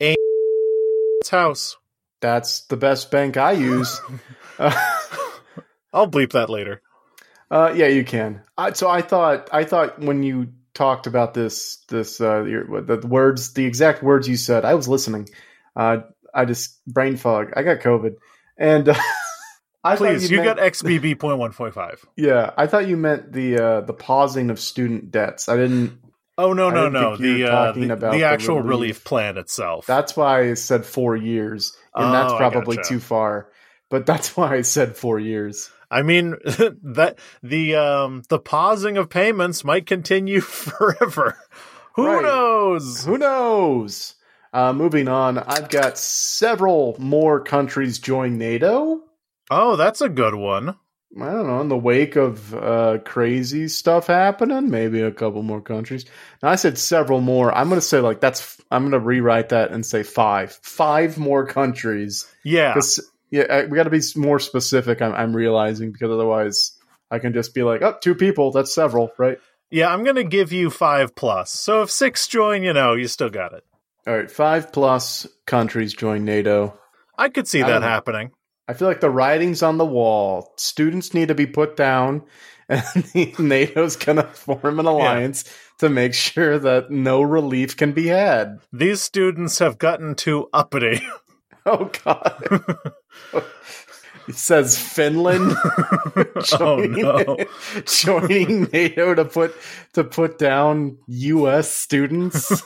[0.03, 0.17] a
[1.31, 1.77] house.
[2.21, 4.01] That's the best bank I use.
[4.59, 4.75] uh,
[5.93, 6.83] I'll bleep that later.
[7.51, 8.43] uh, yeah, you can.
[8.59, 13.07] I, so I thought, I thought when you talked about this, this uh, your, the
[13.07, 15.29] words, the exact words you said, I was listening.
[15.77, 15.99] Uh,
[16.35, 17.53] I just brain fog.
[17.57, 18.17] I got COVID,
[18.57, 18.95] and uh,
[19.93, 22.05] I Please, you, meant- got XBB point one point five.
[22.17, 25.49] Yeah, I thought you meant the uh, the pausing of student debts.
[25.49, 25.99] I didn't.
[26.37, 28.69] Oh no I no no you the uh, the, about the actual relief.
[28.69, 29.87] relief plan itself.
[29.87, 32.89] That's why I said four years, and that's Oh, I probably gotcha.
[32.89, 33.49] too far.
[33.91, 35.71] But that's why I said four years.
[35.91, 41.37] I mean that the um the pausing of payments might continue forever.
[41.95, 42.23] Who Right.
[42.23, 43.05] knows?
[43.05, 44.15] Who knows?
[44.53, 49.03] Uh, moving on, I've got several more countries join NATO.
[49.51, 50.77] Oh, that's a good one.
[51.19, 55.63] I don't know, in the wake of uh, crazy stuff happening, maybe a couple more
[55.63, 56.05] countries.
[56.43, 57.53] Now, I said several more.
[57.53, 60.53] I'm going to say, like, that's, I'm going to rewrite that and say five.
[60.63, 62.31] Five more countries.
[62.45, 62.79] Yeah.
[63.31, 66.73] Yeah, we got to be more specific, I'm, I'm realizing, because otherwise
[67.11, 69.39] I can just be like, oh, two people, that's several, right?
[69.71, 71.51] Yeah, I'm going to give you five plus.
[71.51, 73.65] So if six join, you know, you still got it.
[74.07, 76.79] All right, five plus countries join NATO.
[77.19, 78.31] I could see I that happening.
[78.69, 80.53] I feel like the writing's on the wall.
[80.59, 82.25] Students need to be put down,
[82.69, 82.85] and
[83.39, 85.45] NATO's going to form an alliance
[85.79, 88.61] to make sure that no relief can be had.
[88.71, 91.01] These students have gotten too uppity.
[91.67, 92.63] Oh, God.
[94.29, 95.57] It says Finland
[96.17, 97.37] oh joining, no.
[97.87, 99.55] joining NATO to put
[99.95, 101.71] to put down U.S.
[101.71, 102.63] students.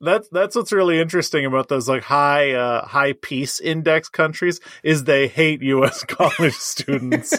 [0.00, 5.04] that's that's what's really interesting about those like high uh, high peace index countries is
[5.04, 6.02] they hate U.S.
[6.04, 7.38] college students.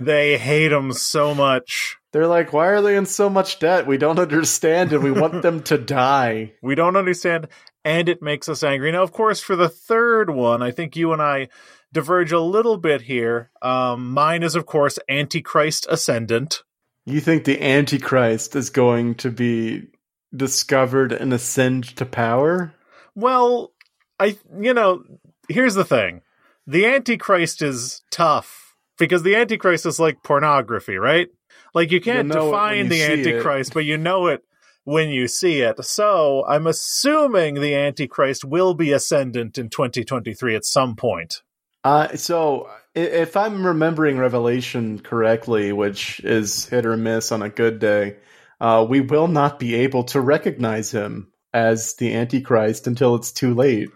[0.00, 1.98] they hate them so much.
[2.12, 3.86] They're like, why are they in so much debt?
[3.86, 6.54] We don't understand, and we want them to die.
[6.62, 7.48] We don't understand,
[7.84, 8.90] and it makes us angry.
[8.90, 11.48] Now, of course, for the third one, I think you and I
[11.92, 13.50] diverge a little bit here.
[13.62, 16.62] Um, mine is, of course, Antichrist Ascendant.
[17.04, 19.88] You think the Antichrist is going to be
[20.34, 22.74] discovered and ascend to power?
[23.14, 23.72] Well,
[24.18, 25.04] I you know,
[25.48, 26.22] here's the thing.
[26.66, 31.28] The Antichrist is tough because the Antichrist is like pornography, right?
[31.74, 33.18] Like you can't know define you the see it.
[33.18, 34.42] Antichrist, but you know it
[34.84, 35.84] when you see it.
[35.84, 41.42] So I'm assuming the Antichrist will be ascendant in 2023 at some point.
[41.86, 47.78] Uh, so if I'm remembering Revelation correctly, which is hit or miss on a good
[47.78, 48.16] day,
[48.60, 53.54] uh, we will not be able to recognize him as the Antichrist until it's too
[53.54, 53.90] late.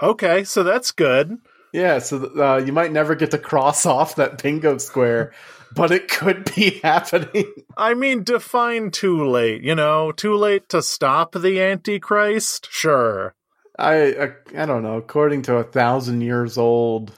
[0.00, 1.36] Okay, so that's good.
[1.74, 5.34] Yeah, so uh, you might never get to cross off that bingo square,
[5.74, 7.52] but it could be happening.
[7.76, 12.68] I mean, define too late, you know, too late to stop the Antichrist?
[12.70, 13.34] Sure.
[13.78, 14.96] I, I I don't know.
[14.96, 17.12] According to a thousand years old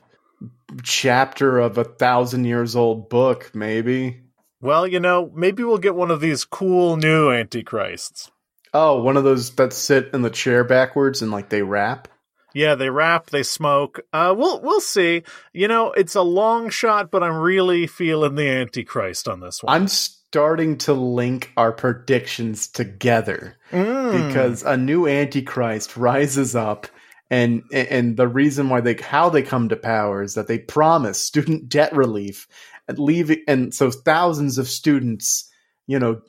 [0.83, 4.21] chapter of a thousand years old book, maybe.
[4.61, 8.31] Well, you know, maybe we'll get one of these cool new Antichrists.
[8.75, 12.09] Oh, one of those that sit in the chair backwards and like they rap.
[12.55, 14.01] Yeah, they rap, they smoke.
[14.13, 15.23] Uh, we'll we'll see.
[15.53, 19.75] You know, it's a long shot, but I'm really feeling the Antichrist on this one.
[19.75, 24.27] I'm starting to link our predictions together Mm.
[24.29, 26.87] because a new antichrist rises up
[27.31, 31.19] and and the reason why they how they come to power is that they promise
[31.19, 32.49] student debt relief
[32.89, 35.51] and leaving and so thousands of students
[35.87, 36.21] you know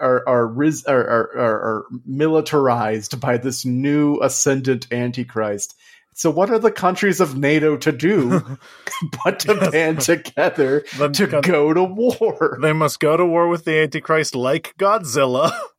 [0.00, 5.76] are are, ris- are, are, are, are militarized by this new ascendant antichrist
[6.16, 8.40] so what are the countries of nato to do
[9.24, 9.70] but to Yes.
[9.70, 10.80] band together
[11.12, 15.52] to go to war they must go to war with the Antichrist like Godzilla.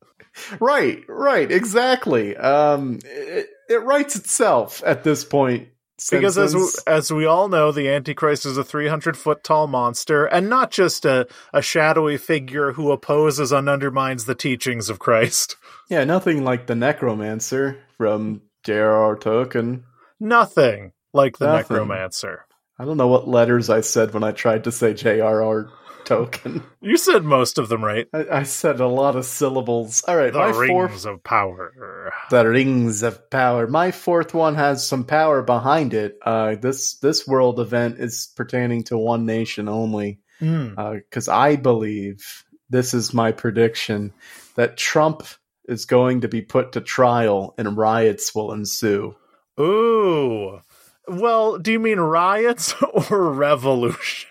[0.60, 2.36] Right, right, exactly.
[2.36, 5.70] Um, it, it writes itself at this point.
[6.12, 10.50] because as as we all know, the Antichrist is a 300 foot tall monster, and
[10.50, 15.56] not just a, a shadowy figure who opposes and undermines the teachings of Christ.
[15.90, 19.16] yeah, nothing like the Necromancer from J.R.R.
[19.16, 19.84] Tolkien.
[20.20, 21.78] Nothing like the Nothing.
[21.78, 22.46] Necromancer.
[22.78, 25.70] I don't know what letters I said when I tried to say J.R.R.
[26.06, 26.64] Tolkien.
[26.82, 28.08] You said most of them right.
[28.14, 30.04] I, I said a lot of syllables.
[30.08, 32.12] All right, The my rings fourth, of power.
[32.30, 33.66] the rings of power.
[33.68, 36.18] My fourth one has some power behind it.
[36.24, 40.20] Uh, this this world event is pertaining to one nation only.
[40.40, 44.14] Because I believe this is my prediction
[44.56, 45.24] that Trump
[45.68, 49.16] is going to be put to trial and riots will ensue.
[49.60, 50.60] Ooh.
[51.08, 52.74] Well, do you mean riots
[53.10, 54.26] or revolutions?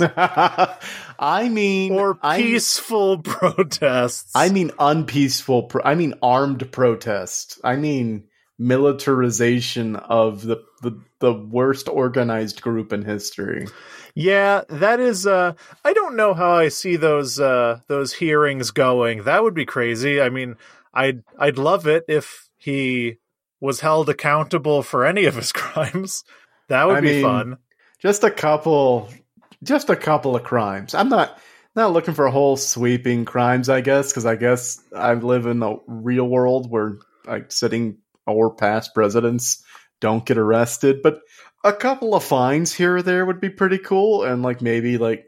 [0.00, 4.32] I mean, Or I- peaceful protests?
[4.34, 5.64] I mean unpeaceful.
[5.64, 7.58] Pro- I mean armed protest.
[7.64, 8.24] I mean
[8.60, 13.66] militarization of the, the the worst organized group in history.
[14.14, 15.52] Yeah, that is uh
[15.84, 19.24] I don't know how I see those uh those hearings going.
[19.24, 20.20] That would be crazy.
[20.20, 20.56] I mean,
[20.92, 23.18] I'd I'd love it if he
[23.60, 26.24] was held accountable for any of his crimes.
[26.68, 27.56] That would I be mean, fun.
[28.00, 29.08] just a couple
[29.62, 31.38] just a couple of crimes i'm not
[31.74, 35.76] not looking for whole sweeping crimes i guess because i guess i live in a
[35.86, 39.64] real world where like sitting or past presidents
[40.00, 41.20] don't get arrested but
[41.64, 45.24] a couple of fines here or there would be pretty cool and like maybe like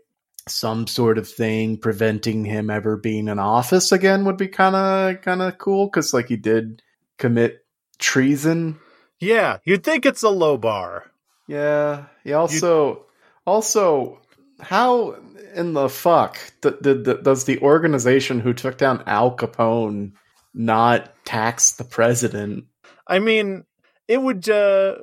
[0.47, 5.21] some sort of thing preventing him ever being in office again would be kind of
[5.23, 6.83] kind of cool because like he did
[7.19, 7.65] commit
[8.01, 8.79] treason
[9.21, 11.11] Yeah, you'd think it's a low bar.
[11.47, 12.07] yeah.
[12.25, 13.07] He also
[13.47, 14.19] also
[14.61, 15.17] how
[15.55, 20.13] in the fuck th- th- th- does the organization who took down Al Capone
[20.55, 22.65] not tax the president?
[23.07, 23.65] I mean,
[24.09, 24.49] it would.
[24.49, 24.97] Uh,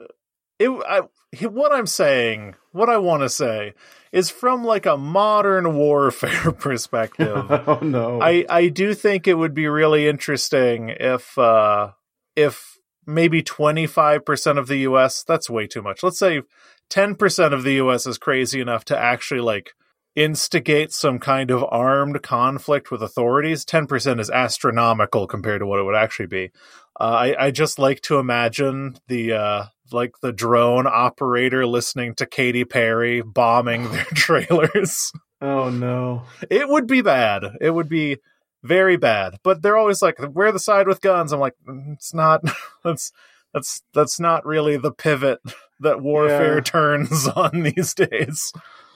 [0.60, 0.70] it.
[0.70, 1.02] I,
[1.48, 3.74] what I'm saying, what I want to say,
[4.12, 7.46] is from like a modern warfare perspective.
[7.50, 8.22] oh no!
[8.22, 11.92] I I do think it would be really interesting if uh
[12.36, 12.67] if
[13.08, 16.04] maybe 25% of the US, that's way too much.
[16.04, 16.42] Let's say
[16.90, 19.74] 10% of the US is crazy enough to actually like
[20.16, 23.64] instigate some kind of armed conflict with authorities.
[23.64, 26.52] 10% is astronomical compared to what it would actually be.
[27.00, 32.26] Uh, I, I just like to imagine the uh, like the drone operator listening to
[32.26, 35.12] Katy Perry bombing their trailers.
[35.40, 36.24] Oh no.
[36.50, 37.44] It would be bad.
[37.62, 38.18] It would be
[38.64, 39.38] very bad.
[39.44, 41.32] But they're always like, we're the side with guns.
[41.32, 42.42] I'm like, mm, it's not
[42.84, 43.12] that's
[43.54, 45.40] that's that's not really the pivot
[45.80, 46.62] that warfare Yeah.
[46.62, 48.52] turns on these days.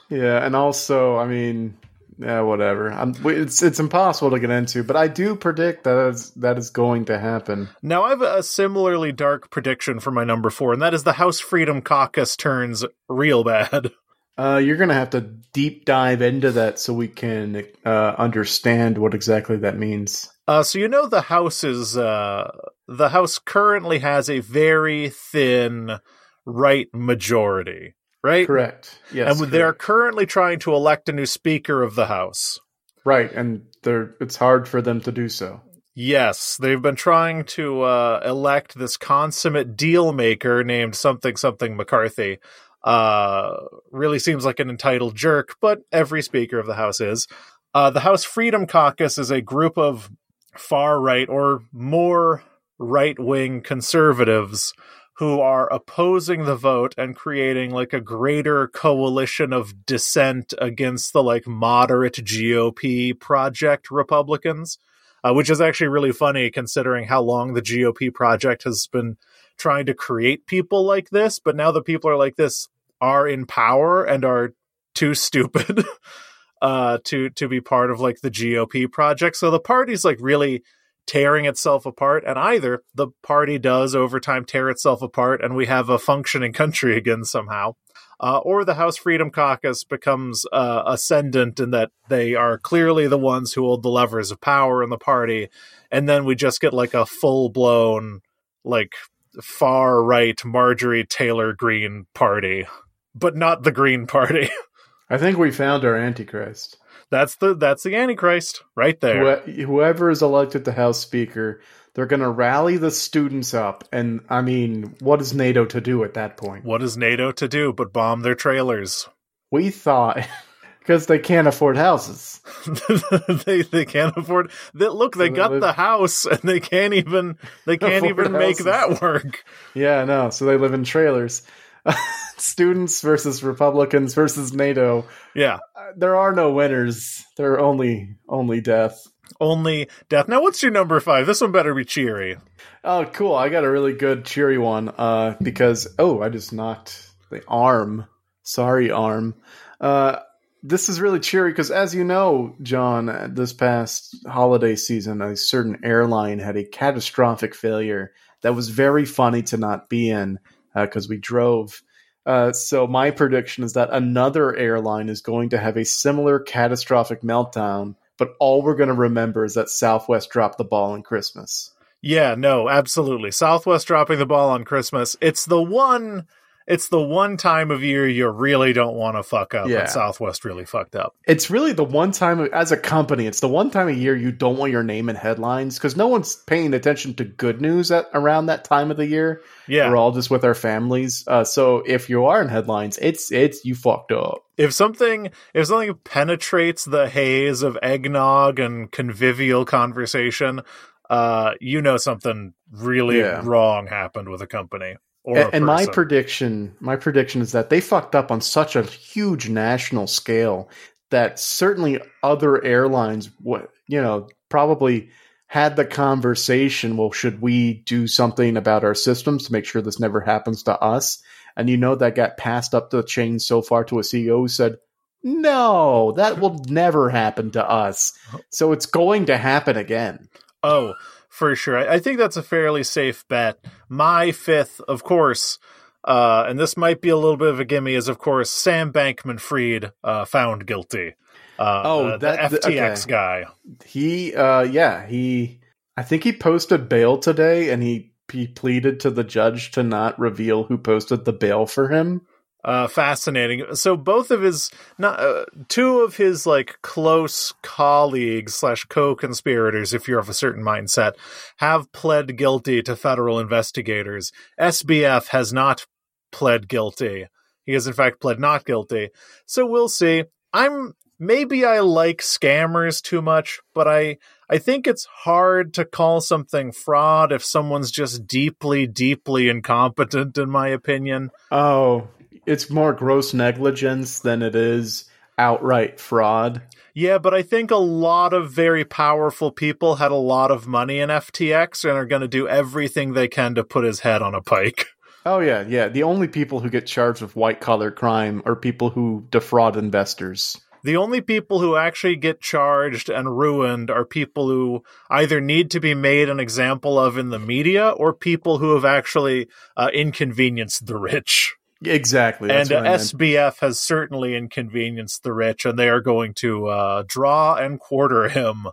[0.09, 1.77] Yeah, and also, I mean,
[2.19, 2.91] yeah, whatever.
[2.91, 6.69] I'm, it's it's impossible to get into, but I do predict that is that is
[6.69, 7.69] going to happen.
[7.81, 11.13] Now I have a similarly dark prediction for my number four, and that is the
[11.13, 13.91] House Freedom Caucus turns real bad.
[14.37, 15.21] Uh, you're gonna have to
[15.53, 20.29] deep dive into that so we can uh, understand what exactly that means.
[20.47, 22.49] Uh, so you know the house is uh,
[22.87, 25.99] the house currently has a very thin
[26.45, 28.47] right majority, right?
[28.47, 28.99] Correct.
[29.13, 29.39] Yes.
[29.39, 32.59] and they're currently trying to elect a new speaker of the house.
[33.05, 35.61] right, and they're it's hard for them to do so.
[35.93, 42.39] Yes, they've been trying to uh, elect this consummate deal maker named something something McCarthy.
[42.83, 43.57] Uh,
[43.91, 47.27] really seems like an entitled jerk, but every speaker of the House is.
[47.73, 50.11] Uh, the House Freedom Caucus is a group of
[50.57, 52.43] far right or more
[52.77, 54.73] right wing conservatives
[55.17, 61.21] who are opposing the vote and creating like a greater coalition of dissent against the
[61.21, 64.79] like moderate GOP project Republicans
[65.23, 69.17] uh, which is actually really funny considering how long the GOP project has been
[69.57, 71.39] trying to create people like this.
[71.39, 72.67] But now the people are like this
[73.01, 74.53] are in power and are
[74.93, 75.83] too stupid
[76.61, 79.35] uh, to to be part of like the GOP project.
[79.35, 80.63] So the party's like really
[81.07, 85.65] tearing itself apart, and either the party does over time tear itself apart, and we
[85.65, 87.73] have a functioning country again somehow.
[88.19, 93.17] Uh, or the House Freedom Caucus becomes uh, ascendant in that they are clearly the
[93.17, 95.49] ones who hold the levers of power in the party,
[95.89, 98.21] and then we just get like a full blown,
[98.63, 98.93] like
[99.41, 102.67] far right Marjorie Taylor Greene party,
[103.15, 104.49] but not the Green Party.
[105.09, 106.77] I think we found our Antichrist.
[107.09, 109.37] that's the that's the Antichrist right there.
[109.41, 111.61] Wh- whoever is elected to House Speaker,
[111.93, 113.83] they're going to rally the students up.
[113.91, 116.63] And I mean, what is NATO to do at that point?
[116.63, 119.09] What is NATO to do but bomb their trailers?
[119.51, 120.25] We thought
[120.79, 122.39] because they can't afford houses.
[123.45, 124.93] they they can't afford that.
[124.95, 128.59] Look, they they got live- the house and they can't even they can't even make
[128.59, 128.65] houses.
[128.67, 129.43] that work.
[129.73, 130.29] Yeah, no.
[130.29, 131.41] So they live in trailers.
[132.37, 135.05] Students versus Republicans versus NATO.
[135.35, 137.23] Yeah, Uh, There are no winners.
[137.37, 139.07] There are only only death.
[139.39, 140.27] only death.
[140.27, 141.25] Now, what's your number five?
[141.27, 142.37] This one better be cheery.
[142.83, 143.35] Oh, cool!
[143.35, 144.89] I got a really good cheery one.
[144.89, 148.07] Uh, because oh, I just knocked the arm.
[148.43, 149.35] Sorry, arm.
[149.79, 150.19] Uh,
[150.63, 155.79] this is really cheery because, as you know, John, this past holiday season, a certain
[155.83, 160.39] airline had a catastrophic failure that was very funny to not be in
[160.73, 161.81] because we drove.
[162.25, 167.21] Uh, so my prediction is that another airline is going to have a similar catastrophic
[167.21, 171.71] meltdown, but all we're going to remember is that Southwest dropped the ball on Christmas.
[172.01, 173.31] Yeah, no, absolutely.
[173.31, 175.15] Southwest dropping the ball on Christmas.
[175.21, 176.27] It's the one.
[176.67, 179.67] It's the one time of year you really don't want to fuck up.
[179.67, 179.85] Yeah.
[179.87, 181.15] Southwest really fucked up.
[181.27, 184.31] It's really the one time as a company, it's the one time of year you
[184.31, 188.07] don't want your name in headlines because no one's paying attention to good news at
[188.13, 189.41] around that time of the year.
[189.67, 189.89] Yeah.
[189.89, 191.23] We're all just with our families.
[191.27, 194.43] Uh, so if you are in headlines, it's it's you fucked up.
[194.57, 200.61] if something if something penetrates the haze of eggnog and convivial conversation,
[201.09, 203.41] uh, you know something really Yeah.
[203.43, 204.95] wrong happened with a company.
[205.25, 209.49] And, and my prediction, my prediction is that they fucked up on such a huge
[209.49, 210.69] national scale
[211.11, 215.09] that certainly other airlines, what you know, probably
[215.45, 216.97] had the conversation.
[216.97, 220.79] Well, should we do something about our systems to make sure this never happens to
[220.79, 221.21] us?
[221.55, 224.47] And you know that got passed up the chain so far to a CEO who
[224.47, 224.77] said,
[225.21, 228.13] "No, that will never happen to us."
[228.49, 230.29] So it's going to happen again.
[230.63, 230.93] Oh,
[231.41, 231.77] for sure.
[231.79, 233.65] I, I think that's a fairly safe bet.
[233.89, 235.57] My fifth, of course,
[236.03, 238.93] uh, and this might be a little bit of a gimme, is of course Sam
[238.93, 241.15] Bankman Fried uh, found guilty.
[241.57, 243.11] Uh, Oh, that- the th- FTX okay.
[243.11, 243.45] guy.
[243.85, 245.59] He, uh, yeah, he.
[245.97, 250.17] I think he posted bail today, and he he pleaded to the judge to not
[250.19, 252.21] reveal who posted the bail for him.
[252.63, 253.75] Uh, fascinating.
[253.75, 260.07] So both of his, not uh, two of his like close colleagues slash co-conspirators, if
[260.07, 261.13] you're of a certain mindset,
[261.57, 264.31] have pled guilty to federal investigators.
[264.59, 265.87] SBF has not
[266.31, 267.25] pled guilty.
[267.65, 269.09] He has in fact pled not guilty.
[269.45, 270.25] So we'll see.
[270.53, 274.17] I'm maybe I like scammers too much, but I
[274.49, 280.37] I think it's hard to call something fraud if someone's just deeply, deeply incompetent.
[280.37, 281.31] In my opinion.
[281.49, 282.09] Oh,
[282.45, 285.05] it's more gross negligence than it is
[285.37, 286.61] outright fraud.
[286.93, 290.99] Yeah, but I think a lot of very powerful people had a lot of money
[290.99, 294.35] in FTX and are going to do everything they can to put his head on
[294.35, 294.87] a pike.
[295.25, 295.87] Oh yeah, yeah.
[295.87, 300.59] The only people who get charged with white collar crime are people who defraud investors.
[300.83, 305.79] The only people who actually get charged and ruined are people who either need to
[305.79, 310.87] be made an example of in the media or people who have actually uh, inconvenienced
[310.87, 311.55] the rich.
[311.83, 312.47] Exactly.
[312.49, 313.01] That's and uh, what I meant.
[313.01, 318.29] SBF has certainly inconvenienced the rich, and they are going to uh, draw and quarter
[318.29, 318.67] him.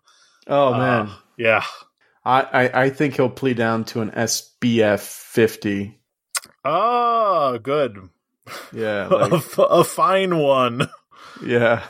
[0.46, 1.64] oh man, Uh, yeah.
[2.24, 5.98] I, I I think he'll plead down to an SBF fifty.
[6.64, 8.11] Oh, good.
[8.72, 10.88] Yeah, a, like, f- a fine one.
[11.44, 11.84] yeah.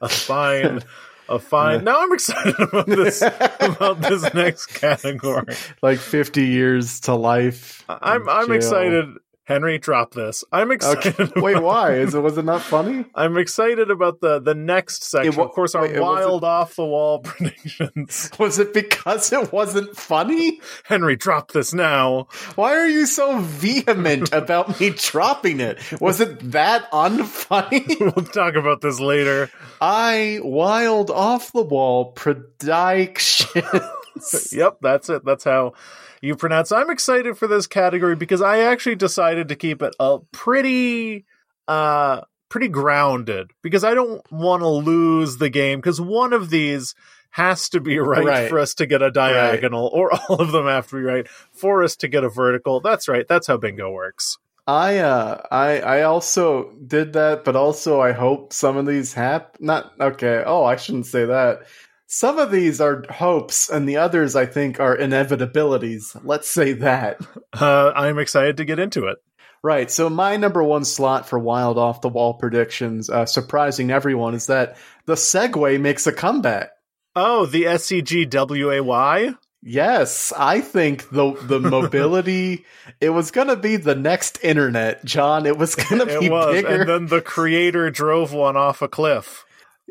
[0.00, 0.80] A fine.
[1.28, 1.84] A fine.
[1.84, 3.20] Now I'm excited about this
[3.60, 5.54] about this next category.
[5.82, 7.84] like fifty years to life.
[7.88, 8.56] I'm I'm jail.
[8.56, 9.06] excited.
[9.48, 10.44] Henry, drop this.
[10.52, 11.18] I'm excited.
[11.18, 11.40] Okay.
[11.40, 11.94] Wait, why?
[11.94, 13.06] Is it was it not funny?
[13.14, 15.34] I'm excited about the the next section.
[15.36, 18.30] wa- of course, our wait, it wild off the wall predictions.
[18.38, 20.60] Was it because it wasn't funny?
[20.84, 22.28] Henry, drop this now.
[22.56, 25.78] Why are you so vehement about me dropping it?
[25.98, 27.98] Was it that unfunny?
[28.00, 29.50] We'll talk about this later.
[29.80, 34.52] I wild off the wall predictions.
[34.52, 35.24] Yep, that's it.
[35.24, 35.72] That's how
[36.20, 36.72] you pronounce.
[36.72, 41.24] I'm excited for this category because I actually decided to keep it a pretty
[41.66, 46.94] uh pretty grounded because I don't want to lose the game because one of these
[47.30, 48.48] has to be right, Right.
[48.48, 51.82] for us to get a diagonal or all of them have to be right for
[51.84, 52.80] us to get a vertical.
[52.80, 53.28] That's right.
[53.28, 54.38] That's how bingo works.
[54.66, 59.56] I uh I I also did that, but also I hope some of these hap
[59.60, 60.42] not okay.
[60.44, 61.62] Oh, I shouldn't say that.
[62.10, 66.18] Some of these are hopes, and the others I think are inevitabilities.
[66.24, 67.20] Let's say that.
[67.52, 69.18] Uh, I'm excited to get into it.
[69.64, 69.90] Right.
[69.90, 74.46] So my number one slot for wild off the wall predictions, uh, surprising everyone, is
[74.46, 76.70] that the Segway makes a comeback.
[77.16, 79.36] Oh, the SCGWAY?
[79.62, 82.64] Yes, I think the the mobility
[83.00, 85.46] it was gonna be the next internet, John.
[85.46, 86.54] It was gonna be It was.
[86.54, 86.68] bigger.
[86.82, 89.44] And then the creator drove one off a cliff.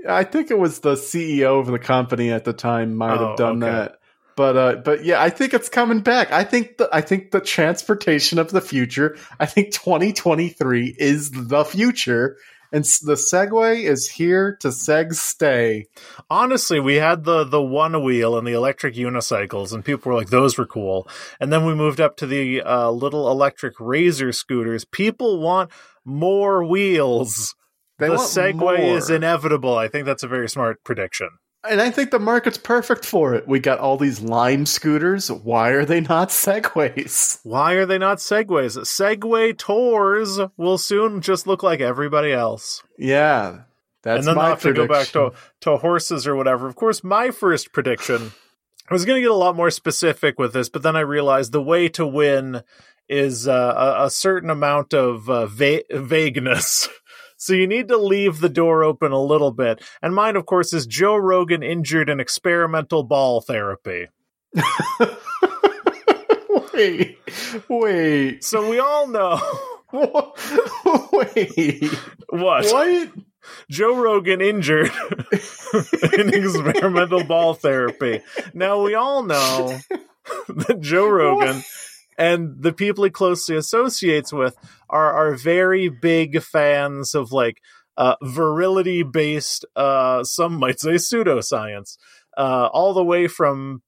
[0.07, 3.37] I think it was the CEO of the company at the time might Oh, have
[3.37, 3.71] done okay.
[3.71, 3.99] that.
[4.35, 6.31] But uh, but yeah, I think it's coming back.
[6.31, 9.17] I think the I think the transportation of the future.
[9.39, 12.37] I think 2023 is the future,
[12.71, 15.85] and the Segway is here to seg stay.
[16.29, 20.29] honestly, we had the the one wheel and the electric unicycles, and people were like,
[20.29, 21.07] "Those were cool."
[21.39, 24.85] And then we moved up to the uh, little electric razor scooters.
[24.85, 25.71] People want
[26.05, 27.55] more wheels.
[27.99, 28.97] They the Segway more.
[28.97, 29.77] is inevitable.
[29.77, 31.29] I think that's a very smart prediction.
[31.67, 33.47] And I think the market's perfect for it.
[33.47, 35.29] We got all these Lime scooters.
[35.29, 37.39] Why are they not Segways?
[37.43, 38.77] Why are they not Segways?
[38.77, 42.83] Segway tours will soon just look like everybody else.
[42.97, 43.61] Yeah,
[44.03, 46.67] that's and then my have to go back to, to horses or whatever.
[46.67, 48.31] Of course, my first prediction,
[48.89, 51.51] I was going to get a lot more specific with this, but then I realized
[51.51, 52.61] the way to win
[53.09, 56.87] is uh, a, a certain amount of uh, va- vagueness.
[57.37, 59.81] So you need to leave the door open a little bit.
[60.01, 64.07] And mine, of course, is Joe Rogan injured in experimental ball therapy.
[66.73, 67.17] wait,
[67.69, 69.39] wait, So we all know
[69.93, 71.93] wait.
[72.29, 72.65] what?
[72.65, 73.09] What?
[73.69, 74.91] Joe Rogan injured
[75.31, 78.21] in experimental ball therapy.
[78.53, 79.77] Now we all know
[80.49, 81.63] that Joe Rogan
[82.17, 84.55] and the people he closely associates with
[84.89, 87.61] are are very big fans of like
[87.97, 91.97] uh, virility based, uh, some might say pseudoscience,
[92.37, 93.81] uh, all the way from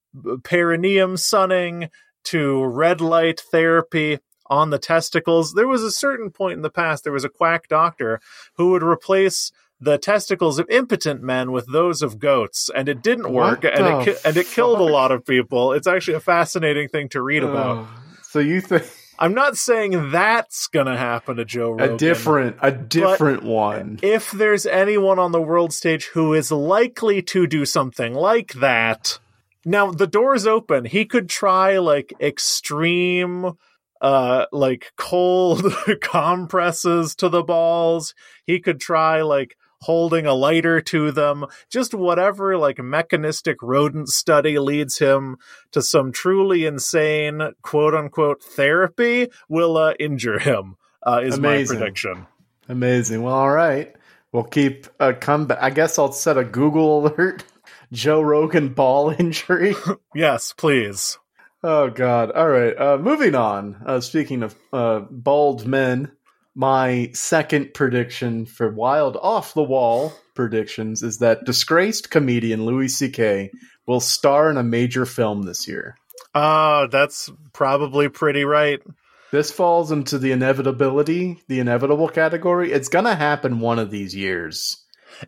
[0.43, 1.89] perineum sunning
[2.23, 5.53] to red light therapy on the testicles.
[5.53, 8.19] There was a certain point in the past, there was a quack doctor
[8.57, 13.31] who would replace the testicles of impotent men with those of goats, and it didn't
[13.31, 15.71] work, What and it ki- and it killed a lot of people.
[15.71, 17.87] It's actually a fascinating thing to read about.
[18.29, 18.83] So you think
[19.19, 21.95] I'm not saying that's gonna happen to Joe Rogan.
[21.95, 23.99] A different, a different one.
[24.03, 29.19] If there's anyone on the world stage who is likely to do something like that,
[29.65, 30.85] now the door's open.
[30.85, 33.53] He could try like extreme
[33.99, 35.65] uh like cold
[36.01, 38.13] compresses to the balls.
[38.45, 44.59] He could try like holding a lighter to them, just whatever like mechanistic rodent study
[44.59, 45.37] leads him
[45.71, 50.75] to some truly insane quote unquote therapy will uh, injure him.
[51.05, 51.77] Uh, is Amazing.
[51.77, 52.27] my prediction.
[52.67, 53.23] Amazing.
[53.23, 53.95] Well, all right.
[54.31, 55.57] We'll keep a comeback.
[55.61, 57.43] I guess I'll set a Google alert.
[57.91, 59.75] Joe Rogan ball injury.
[60.13, 61.17] Yes, please.
[61.61, 62.31] Oh God!
[62.31, 62.73] All right.
[62.77, 63.75] Uh, moving on.
[63.85, 66.11] Uh, speaking of uh, bald men,
[66.59, 73.49] my second prediction for wild off the wall predictions is that disgraced comedian Louis C.K.
[73.87, 75.95] will star in a major film this year.
[76.35, 78.81] Uh, that's probably pretty right.
[79.31, 82.73] This falls into the inevitability, the inevitable category.
[82.73, 84.75] It's gonna happen one of these years.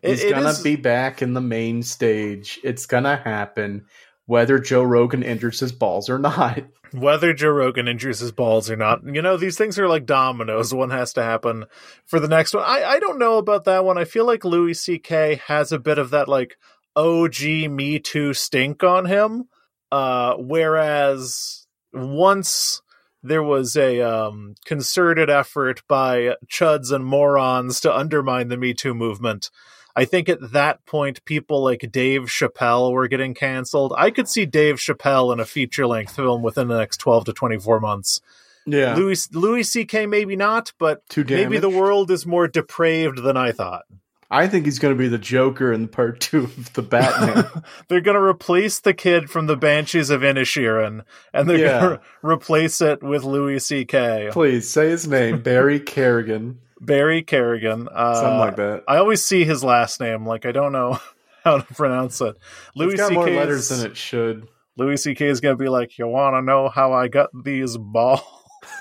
[0.02, 2.60] It- He's it gonna is- be back in the main stage.
[2.62, 3.86] It's gonna happen,
[4.26, 6.64] whether Joe Rogan injures his balls or not.
[6.92, 9.00] whether Joe Rogan injures his balls or not.
[9.04, 10.74] You know, these things are like dominoes.
[10.74, 11.64] One has to happen
[12.04, 12.64] for the next one.
[12.64, 13.98] I, I don't know about that one.
[13.98, 15.40] I feel like Louis C.K.
[15.46, 16.56] has a bit of that like
[16.94, 19.48] OG Me Too stink on him.
[19.90, 22.82] Uh, whereas once
[23.22, 28.94] there was a um, concerted effort by chuds and morons to undermine the Me Too
[28.94, 29.50] movement.
[29.94, 33.92] I think at that point, people like Dave Chappelle were getting canceled.
[33.96, 37.32] I could see Dave Chappelle in a feature length film within the next 12 to
[37.32, 38.20] 24 months.
[38.64, 40.06] Yeah, Louis, Louis C.K.
[40.06, 43.82] maybe not, but maybe the world is more depraved than I thought.
[44.30, 47.44] I think he's going to be the Joker in the part two of the Batman.
[47.88, 51.02] They're going to replace the kid from the Banshees of Inisherin,
[51.34, 51.80] and they're Yeah.
[51.80, 54.30] going to replace it with Louis C.K.
[54.32, 57.88] Please say his name, Barry Kerrigan, Barry Kerrigan.
[57.90, 58.82] Uh, something like that.
[58.88, 60.98] I always see his last name, like I don't know
[61.44, 62.36] how to pronounce it.
[62.74, 64.48] Louis it's got more letters than it should.
[64.76, 65.26] Louis C.K.
[65.26, 68.22] is going to be like, "You want to know how I got these balls?"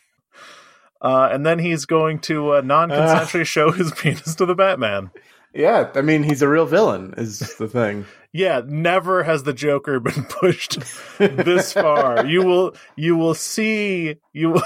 [1.01, 5.11] uh, and then he's going to uh, non-consensually show his penis to the Batman.
[5.53, 7.13] Yeah, I mean he's a real villain.
[7.17, 8.05] Is the thing.
[8.35, 10.79] Yeah, never has the Joker been pushed
[11.17, 12.25] this far.
[12.25, 14.63] You will, you will see, you will,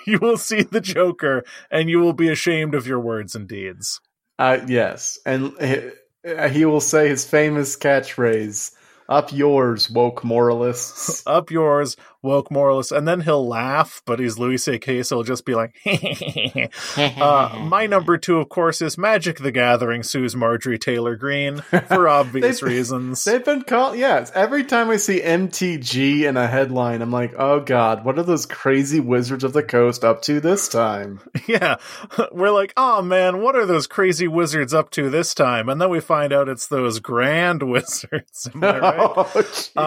[0.06, 4.00] you will see the Joker, and you will be ashamed of your words and deeds.
[4.38, 5.90] Uh, yes, and he,
[6.50, 8.72] he will say his famous catchphrase,
[9.08, 14.58] "Up yours, woke moralists." Up yours, woke moralist, and then he'll laugh, but he's Louis
[14.58, 15.74] C.K., so he'll just be like,
[16.96, 21.58] uh, my number two, of course, is Magic the Gathering sues Marjorie Taylor Greene
[21.88, 23.24] for obvious They've- reasons.
[23.24, 23.96] They've been called.
[23.96, 28.22] Yes, every time I see MTG in a headline, I'm like, "Oh God, what are
[28.22, 31.76] those crazy wizards of the coast up to this time?" yeah,
[32.32, 35.68] we're like, oh man, what are those crazy wizards up to this time?
[35.68, 38.48] And then we find out it's those grand wizards.
[38.54, 39.70] Am I right?
[39.76, 39.82] Oh,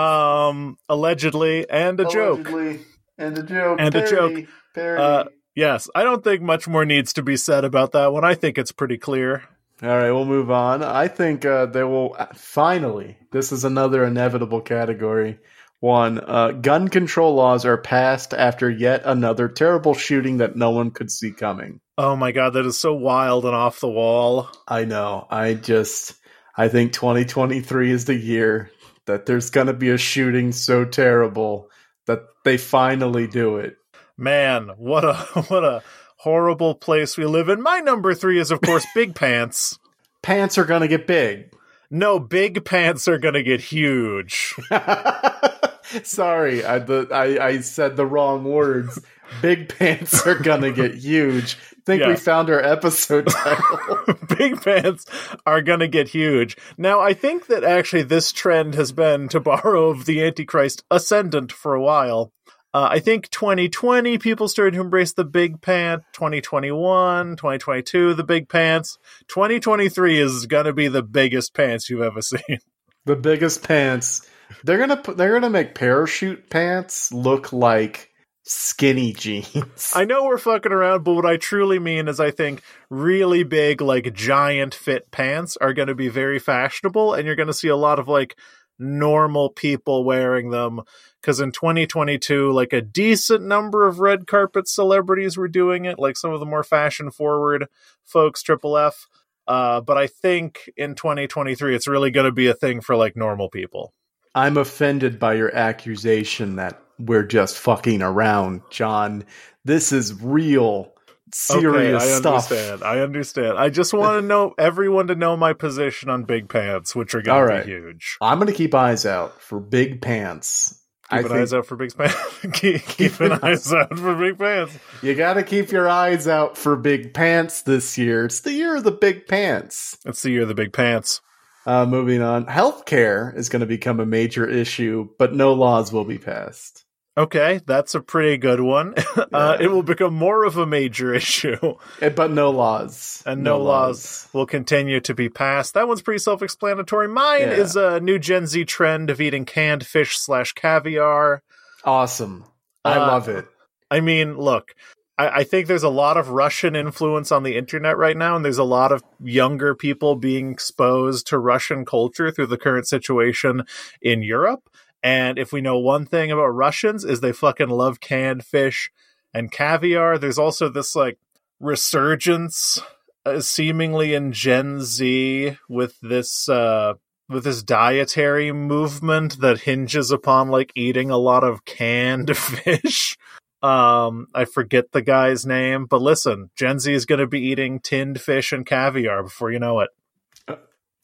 [0.49, 2.22] um, allegedly, and a joke.
[2.31, 2.81] Allegedly.
[3.17, 4.41] and a joke, And a Parody.
[4.43, 4.49] joke.
[4.73, 5.03] Parody.
[5.03, 5.23] Uh,
[5.55, 8.23] Yes, I don't think much more needs to be said about that one.
[8.25, 9.43] I think it's pretty clear.
[9.83, 10.81] All right, we'll move on.
[10.83, 13.17] I think uh, there will finally.
[13.31, 15.37] This is another inevitable category.
[15.79, 20.89] One, uh, gun control laws are passed after yet another terrible shooting that no one
[20.89, 21.79] could see coming.
[21.99, 24.49] Oh my god, that is so wild and off the wall.
[24.67, 25.27] I know.
[25.29, 26.15] I just,
[26.57, 28.71] I think 2023 is the year
[29.05, 31.69] that there's going to be a shooting so terrible
[32.05, 33.77] that they finally do it.
[34.17, 35.13] Man, what a
[35.47, 35.83] what a
[36.17, 37.61] horrible place we live in.
[37.61, 39.79] My number 3 is of course Big Pants.
[40.21, 41.53] Pants are going to get big.
[41.91, 44.55] No, big pants are going to get huge.
[46.03, 48.99] Sorry, I, the, I I said the wrong words.
[49.41, 51.57] Big pants are gonna get huge.
[51.85, 54.05] Think we found our episode title.
[54.37, 55.05] big pants
[55.45, 56.55] are going to get huge.
[56.77, 61.51] Now, I think that actually this trend has been, to borrow of the Antichrist, ascendant
[61.51, 62.31] for a while.
[62.73, 66.03] Uh, I think 2020 people started to embrace the big pant.
[66.13, 68.97] 2021, 2022, the big pants.
[69.27, 72.59] 2023 is going to be the biggest pants you've ever seen.
[73.05, 74.25] the biggest pants.
[74.63, 75.01] They're gonna.
[75.15, 78.11] They're gonna make parachute pants look like
[78.43, 79.91] skinny jeans.
[79.95, 83.81] I know we're fucking around, but what I truly mean is I think really big,
[83.81, 87.69] like giant fit pants are going to be very fashionable, and you're going to see
[87.69, 88.35] a lot of like
[88.77, 90.81] normal people wearing them.
[91.21, 96.17] Because in 2022, like a decent number of red carpet celebrities were doing it, like
[96.17, 97.67] some of the more fashion forward
[98.03, 99.07] folks, Triple F.
[99.47, 103.15] Uh, but I think in 2023, it's really going to be a thing for like
[103.15, 103.93] normal people.
[104.35, 109.25] I'm offended by your accusation that we're just fucking around, John.
[109.65, 110.93] This is real
[111.33, 112.51] serious okay, I stuff.
[112.51, 112.83] understand.
[112.83, 113.57] I understand.
[113.57, 117.21] I just want to know everyone to know my position on big pants, which are
[117.21, 117.65] going All to right.
[117.65, 118.17] be huge.
[118.21, 120.79] I'm going to keep eyes out for big pants.
[121.09, 122.15] Keep I an think eyes out for big pants.
[122.53, 124.77] keep, keep an eyes out for big pants.
[125.01, 128.25] you got to keep your eyes out for big pants this year.
[128.25, 129.97] It's the year of the big pants.
[130.05, 131.21] It's the year of the big pants.
[131.65, 136.03] Uh, moving on, healthcare is going to become a major issue, but no laws will
[136.03, 136.82] be passed.
[137.15, 138.95] Okay, that's a pretty good one.
[139.33, 143.21] uh, it will become more of a major issue, Eh, But no laws.
[143.25, 145.75] and no, laws will continue to be passed.
[145.75, 147.07] That one's pretty self-explanatory.
[147.09, 147.51] Mine Yeah.
[147.51, 151.43] is a new Gen Z trend of eating canned fish slash caviar.
[151.83, 152.45] Awesome.
[152.83, 153.45] I Uh, love it.
[153.91, 154.73] I mean, look,
[155.15, 158.43] I, I think there's a lot of Russian influence on the internet right now, and
[158.43, 163.65] there's a lot of younger people being exposed to Russian culture through the current situation
[164.01, 164.67] in Europe.
[165.03, 168.89] And if we know one thing about Russians is they fucking love canned fish
[169.33, 170.17] and caviar.
[170.17, 171.19] There's also this like
[171.59, 172.79] resurgence
[173.25, 176.93] uh, seemingly in Gen Z with this uh
[177.29, 183.17] with this dietary movement that hinges upon like eating a lot of canned fish.
[183.61, 187.79] Um, I forget the guy's name, but listen, Gen Z is going to be eating
[187.79, 189.89] tinned fish and caviar before you know it.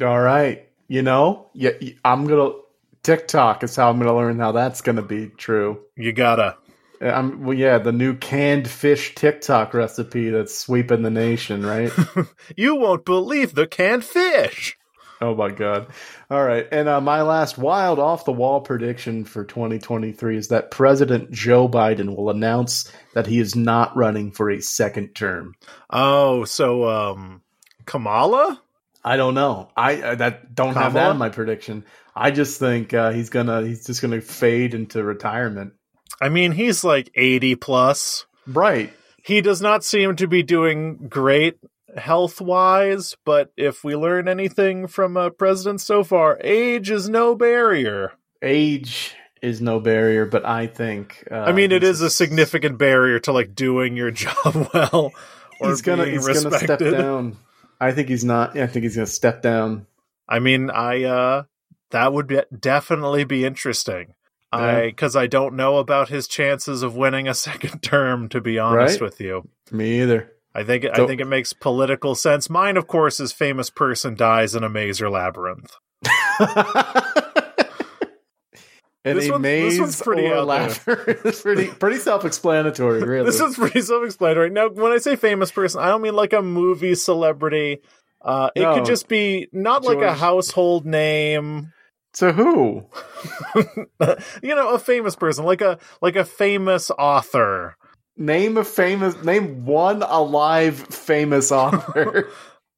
[0.01, 0.67] All right.
[0.89, 1.71] You know, yeah,
[2.03, 2.61] I'm to.
[3.09, 5.79] TikTok is how I'm going to learn how that's going to be true.
[5.95, 6.57] You gotta.
[7.01, 11.91] I'm, well, yeah, the new canned fish TikTok recipe that's sweeping the nation, right?
[12.55, 14.77] You won't believe the canned fish.
[15.21, 15.87] oh my god!
[16.29, 20.69] All right, and uh, my last wild off the wall prediction for 2023 is that
[20.69, 25.55] President Joe Biden will announce that he is not running for a second term.
[25.89, 27.41] Oh, so um,
[27.85, 28.61] Kamala?
[29.03, 29.69] I don't know.
[29.77, 31.85] I uh, that don't have that in my prediction.
[32.15, 35.73] I just think uh, he's gonna he's just gonna fade into retirement.
[36.21, 38.25] I mean, he's like eighty plus.
[38.45, 38.91] Right.
[39.23, 41.57] He does not seem to be doing great
[41.95, 47.35] health wise, but if we learn anything from a president so far, age is no
[47.35, 48.13] barrier.
[48.41, 53.19] Age is no barrier, but I think uh, I mean, it is a significant barrier
[53.19, 55.13] to like doing your job well
[55.61, 56.67] or He's gonna being he's respected.
[56.67, 57.37] gonna step down.
[57.79, 58.57] I think he's not.
[58.57, 59.85] I think he's gonna step down.
[60.27, 61.43] I mean, I uh
[61.91, 64.13] that would be definitely be interesting.
[64.51, 68.29] I because I don't know about his chances of winning a second term.
[68.29, 69.05] To be honest Right.
[69.09, 70.31] with you, Me either.
[70.53, 72.49] I think I think it makes political sense.
[72.49, 75.75] Mine, of course, is famous person dies in a maze or labyrinth.
[79.09, 80.65] and This a one's- this one's pretty or
[81.25, 83.25] it's pretty pretty self-explanatory, really.
[83.25, 84.49] This is pretty self-explanatory.
[84.51, 87.79] Now, when I say famous person, I don't mean like a movie celebrity.
[88.21, 88.75] Uh, it No.
[88.75, 91.71] could just be not like a household name.
[92.15, 92.85] to who?
[94.43, 97.75] you know, a famous person, like a like a famous author.
[98.17, 99.21] Name a famous.
[99.23, 102.29] Name one alive famous author.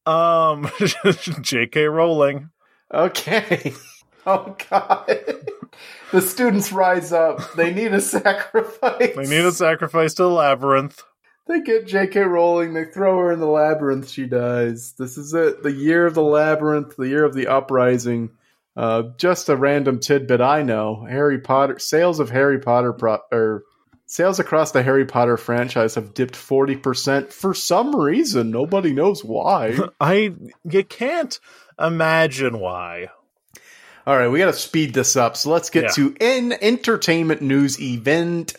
[0.06, 0.70] Um,
[1.42, 1.86] J.K.
[1.86, 2.50] Rowling.
[2.94, 3.74] okay.
[4.26, 5.10] Oh God.
[6.12, 7.54] The students rise up.
[7.56, 9.16] They need a sacrifice.
[9.16, 11.02] They need a sacrifice to the labyrinth.
[11.48, 12.20] They get J.K.
[12.22, 12.74] Rowling.
[12.74, 14.10] They throw her in the labyrinth.
[14.10, 14.94] She dies.
[14.94, 15.64] This is it.
[15.64, 16.96] The year of the labyrinth.
[16.96, 18.32] The year of the uprising.
[18.76, 23.64] Uh, just a random tidbit I know: Harry Potter sales of Harry Potter pro- or
[24.06, 28.50] sales across the Harry Potter franchise have dipped forty percent for some reason.
[28.50, 29.78] Nobody knows why.
[30.00, 31.38] I you can't
[31.78, 33.10] imagine why.
[34.08, 35.38] All right, we got to speed this up.
[35.38, 35.90] So let's get Yeah.
[35.90, 38.54] to an entertainment news event.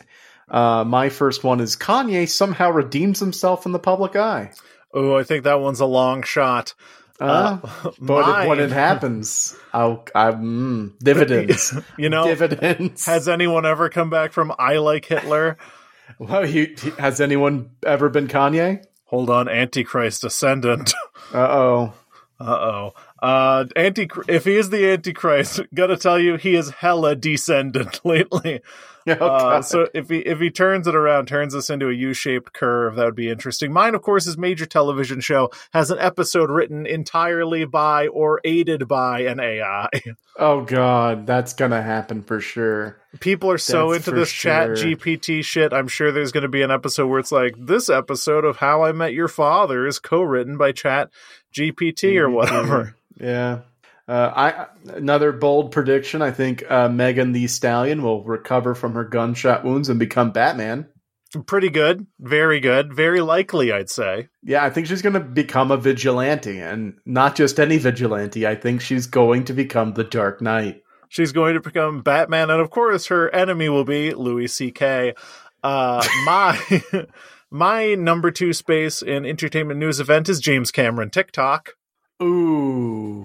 [0.48, 4.52] Uh, my first one is Kanye somehow redeems himself in the public eye.
[4.94, 6.74] Oh, I think that one's a long shot.
[7.18, 7.58] Uh,
[8.00, 13.06] but if, when it happens, I'll, I, mm, dividends, You know, dividends.
[13.06, 15.56] has anyone ever come back from I like Hitler?
[16.18, 18.84] well, he, he- has anyone ever been Kanye?
[19.06, 20.92] Hold on, Antichrist ascendant.
[21.32, 21.92] Uh oh.
[22.40, 22.94] Uh oh.
[23.22, 24.08] Uh, anti.
[24.26, 28.60] If he is the Antichrist, gotta tell you, he is hella descendant lately.
[29.04, 32.52] Oh, Uh, so if he if he turns it around, turns this into a U-shaped
[32.52, 33.72] curve, that would be interesting.
[33.72, 38.86] Mine, of course, is major television show has an episode written entirely by or aided
[38.86, 39.88] by an AI.
[40.38, 42.96] oh God, that's gonna happen for sure.
[43.18, 44.70] People are so That's into this chat.
[44.70, 45.72] GPT shit.
[45.72, 48.84] I'm sure there's going to be an episode where it's like this episode of How
[48.84, 51.10] I Met Your Father is co-written by Chat
[51.52, 52.96] GPT or whatever.
[53.20, 53.60] Yeah.
[54.08, 56.22] Uh, I another bold prediction.
[56.22, 60.88] I think uh, Megan Thee Stallion will recover from her gunshot wounds and become Batman.
[61.46, 64.28] Pretty good, very good, very likely, I'd say.
[64.42, 68.46] Yeah, I think she's going to become a vigilante, and not just any vigilante.
[68.46, 70.82] I think she's going to become the Dark Knight.
[71.08, 75.14] She's going to become Batman, and of course, her enemy will be Louis C.K.
[75.62, 77.06] Uh, my
[77.50, 81.76] my number two space in entertainment news event is James Cameron TikTok.
[82.22, 83.24] Ooh,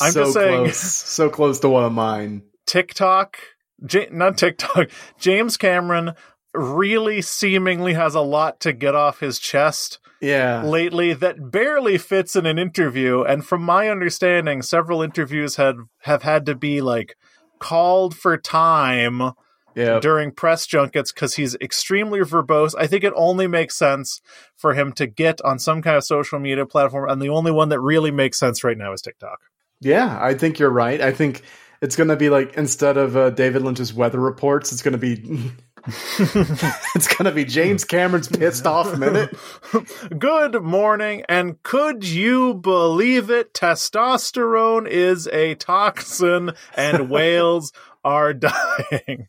[0.00, 2.42] I'm so just saying- close, so close to one of mine.
[2.66, 3.36] TikTok,
[3.84, 4.88] J- not TikTok.
[5.18, 6.12] James Cameron
[6.54, 12.34] really seemingly has a lot to get off his chest Yeah, lately that barely fits
[12.36, 17.16] in an interview and from my understanding several interviews had have had to be like
[17.60, 19.32] called for time
[19.78, 20.00] yeah.
[20.00, 24.20] during press junkets because he's extremely verbose i think it only makes sense
[24.56, 27.68] for him to get on some kind of social media platform and the only one
[27.68, 29.40] that really makes sense right now is tiktok
[29.80, 31.00] Yeah, I think you're right.
[31.00, 31.42] I think
[31.80, 34.98] it's going to be like instead of uh, David Lynch's weather reports, it's going to
[34.98, 35.52] be
[36.18, 39.36] it's going to be James Cameron's pissed off minute.
[40.18, 43.54] Good morning, and could you believe it?
[43.54, 47.72] Testosterone is a toxin, and whales
[48.04, 49.28] are dying.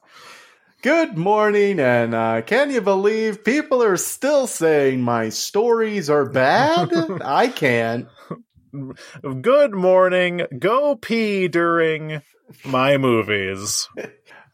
[0.82, 6.89] Good morning, and uh, can you believe people are still saying my stories are bad?
[7.21, 8.07] I can't.
[9.21, 10.43] Good morning.
[10.57, 12.21] Go pee during
[12.65, 13.89] my movies.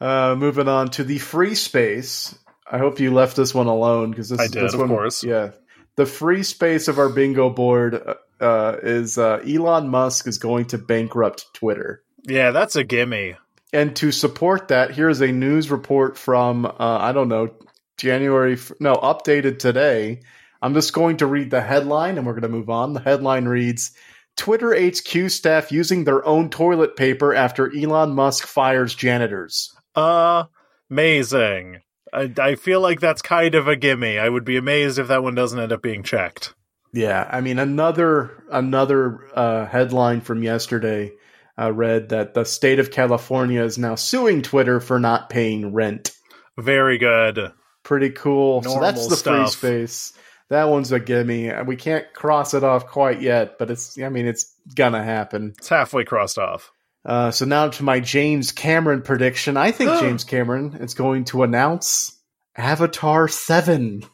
[0.02, 2.38] Uh, moving on to the free space.
[2.70, 5.24] I hope you left this one alone because this I did, this of one, course.
[5.24, 5.52] Yeah,
[5.96, 10.66] the free space of our bingo board uh, uh, is uh, Elon Musk is going
[10.66, 12.04] to bankrupt Twitter.
[12.28, 13.38] Yeah, that's a gimme.
[13.76, 17.54] And to support that, here's a news report from uh, I don't know
[17.98, 18.58] January.
[18.80, 20.22] No, updated today.
[20.62, 22.94] I'm just going to read the headline, and we're going to move on.
[22.94, 23.92] The headline reads:
[24.38, 29.76] Twitter HQ staff using their own toilet paper after Elon Musk fires janitors.
[29.94, 31.82] Amazing.
[32.14, 34.18] I, I feel like that's kind of a gimme.
[34.18, 36.54] I would be amazed if that one doesn't end up being checked.
[36.94, 41.12] Yeah, I mean another another uh, headline from yesterday
[41.60, 46.12] uh, read that the state of California is now suing Twitter for not paying rent.
[46.58, 47.52] Very good.
[47.84, 48.64] Pretty cool.
[48.64, 49.50] so that's Normal the free stuff.
[49.52, 50.14] space.
[50.50, 51.52] That one's a gimme.
[51.66, 53.98] We can't cross it off quite yet, but it's.
[54.00, 55.54] I mean, it's gonna happen.
[55.58, 56.72] It's halfway crossed off.
[57.04, 59.58] Uh, so now to my James Cameron prediction.
[59.58, 62.20] I think James Cameron is going to announce
[62.56, 64.06] Avatar Seven.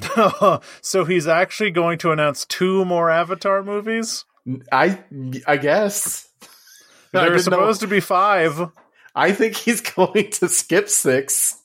[0.80, 4.24] so he's actually going to announce two more Avatar movies?
[4.72, 4.98] I
[5.46, 6.29] I guess.
[7.12, 8.70] There are didn't know- supposed to be five.
[9.14, 11.60] I think he's going to skip six,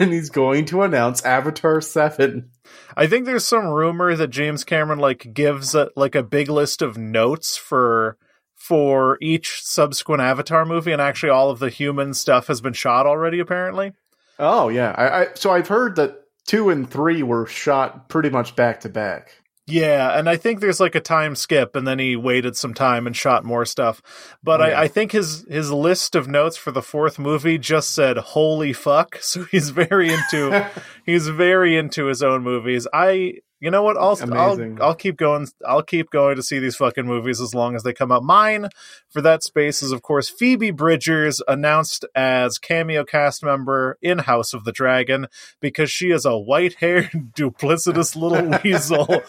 [0.00, 2.50] and he's going to announce Avatar Seven.
[2.96, 6.82] I think there's some rumor that James Cameron like gives a, like a big list
[6.82, 8.16] of notes for
[8.56, 13.06] for each subsequent Avatar movie, and actually all of the human stuff has been shot
[13.06, 13.38] already.
[13.38, 13.92] Apparently,
[14.38, 18.56] Oh yeah, I, I so I've heard that two and three were shot pretty much
[18.56, 19.30] back to back.
[19.66, 23.06] Yeah, and I think there's like a time skip, and then he waited some time
[23.06, 24.00] and shot more stuff.
[24.42, 24.66] But yeah.
[24.66, 28.72] I, I think his his list of notes for the fourth movie just said "Holy
[28.72, 30.70] fuck!" So he's very into
[31.06, 32.86] he's very into his own movies.
[32.92, 33.96] I you know what?
[33.96, 34.78] I'll Amazing.
[34.80, 35.48] I'll I'll keep going.
[35.66, 38.22] I'll keep going to see these fucking movies as long as they come out.
[38.22, 38.68] Mine
[39.08, 44.52] for that space is of course Phoebe Bridgers announced as cameo cast member in House
[44.52, 45.26] of the Dragon
[45.60, 49.22] because she is a white-haired duplicitous little weasel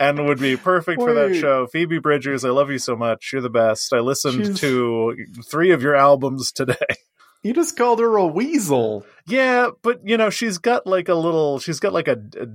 [0.00, 1.66] and would be perfect for that show.
[1.68, 3.30] Phoebe Bridgers, I love you so much.
[3.32, 3.92] You're the best.
[3.92, 5.16] I listened She's- to
[5.48, 6.74] three of your albums today.
[7.44, 9.06] you just called her a weasel.
[9.26, 11.58] Yeah, but you know, she's got like a little.
[11.60, 12.18] She's got like a.
[12.40, 12.46] a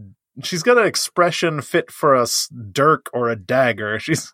[0.43, 2.25] she's got an expression fit for a
[2.71, 3.99] dirk or a dagger.
[3.99, 4.33] She's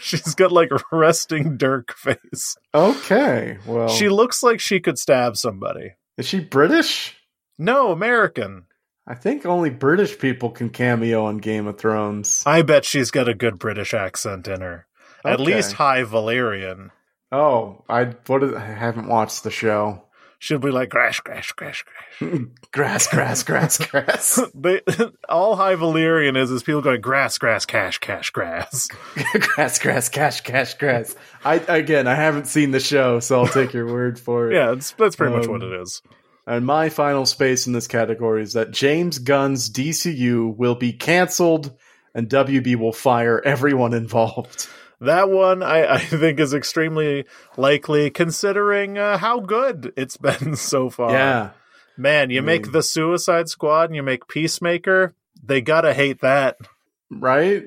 [0.00, 2.56] she's got like a resting dirk face.
[2.74, 5.92] Okay, well, She looks like she could stab somebody.
[6.16, 7.16] is she British?
[7.58, 8.64] No, American.
[9.06, 12.42] I think only British people can cameo on Game of Thrones.
[12.46, 14.86] I bet she's got a good British accent in her.
[15.24, 16.90] At least High Valyrian.
[17.30, 20.04] Oh, I what is, I haven't watched the show.
[20.42, 22.42] She'll be like crash, crash, crash, crash.
[22.72, 24.40] Grass, grass, grass, grass.
[24.56, 24.80] They,
[25.28, 28.88] all High Valyrian is is people going grass, grass, cash, cash, grass.
[29.38, 31.14] grass, grass, cash, cash, grass.
[31.44, 34.56] I again, I haven't seen the show, so I'll take your word for it.
[34.56, 36.02] Yeah, that's pretty much Um, what it is.
[36.44, 41.72] And my final space in this category is that James Gunn's DCU will be canceled
[42.16, 44.66] and WB will fire everyone involved.
[45.02, 47.24] That one I, I think is extremely
[47.56, 51.12] likely considering uh, how good it's been so far.
[51.12, 51.50] yeah.
[51.96, 56.56] Man, you I make the Suicide Squad and you make Peacemaker, they gotta hate that.
[57.10, 57.64] Right?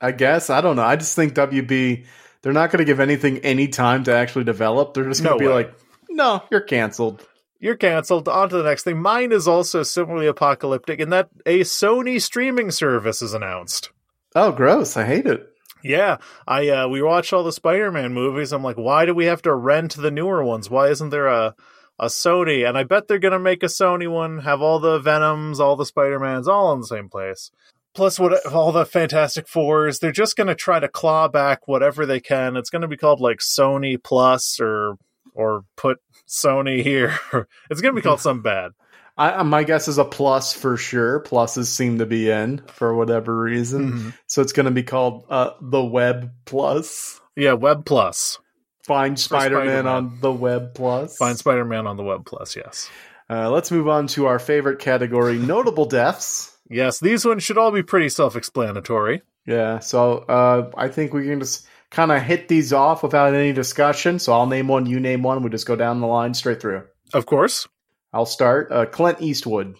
[0.00, 0.50] I guess.
[0.50, 0.82] I don't know.
[0.82, 2.04] I just think WB,
[2.42, 4.94] they're not going to give anything any time to actually develop.
[4.94, 5.54] They're just going No to be way.
[5.54, 5.74] like,
[6.08, 7.26] no, you're canceled.
[7.60, 8.28] You're canceled.
[8.28, 9.00] On to the next thing.
[9.02, 13.90] Mine is also similarly apocalyptic in that a Sony streaming service is announced.
[14.36, 14.96] Oh, gross.
[14.96, 15.47] I hate it.
[15.82, 18.52] Yeah, I uh, we watched all the Spider-Man movies.
[18.52, 20.68] I'm like, why do we have to rent the newer ones?
[20.68, 21.54] Why isn't there a
[21.98, 22.68] a Sony?
[22.68, 25.86] And I bet they're gonna make a Sony one, have all the Venoms, all the
[25.86, 27.50] Spider-Mans, all in the same place.
[27.94, 29.98] Plus, what all the Fantastic Fours?
[29.98, 32.56] They're just gonna try to claw back whatever they can.
[32.56, 34.96] It's gonna be called like Sony Plus or
[35.34, 35.98] or put
[36.28, 37.18] Sony here.
[37.70, 38.72] it's gonna be called something bad.
[39.18, 41.20] I, my guess is a plus for sure.
[41.24, 44.14] Pluses seem to be in for whatever reason, Mhm.
[44.26, 47.20] so it's going to be called uh, the Web Plus.
[47.36, 48.38] Yeah, Web Plus.
[48.84, 49.86] Find Spider-Man, Spider-Man.
[49.86, 51.16] on the Web Plus.
[51.16, 52.56] Find Spider-Man on the Web Plus.
[52.56, 52.88] Yes.
[53.28, 56.56] Uh, let's move on to our favorite category: notable deaths.
[56.70, 59.22] Yes, these ones should all be pretty self-explanatory.
[59.46, 63.52] Yeah, so uh, I think we can just kind of hit these off without any
[63.52, 64.18] discussion.
[64.18, 65.42] So I'll name one, you name one.
[65.42, 66.84] We just go down the line straight through.
[67.14, 67.66] Of course.
[68.12, 68.70] I'll start.
[68.72, 69.76] Uh, Clint Eastwood.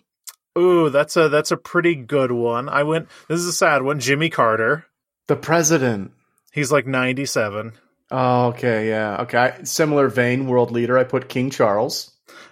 [0.57, 2.69] Ooh, that's a that's a pretty good one.
[2.69, 3.09] I went.
[3.29, 4.01] This is a sad one.
[4.01, 4.87] Jimmy Carter.
[5.29, 6.13] The president.
[6.53, 7.73] He's like ninety-seven.
[8.11, 9.55] Oh, okay, yeah, okay.
[9.65, 10.99] Similar vein, world leader.
[10.99, 12.11] I put King Charles.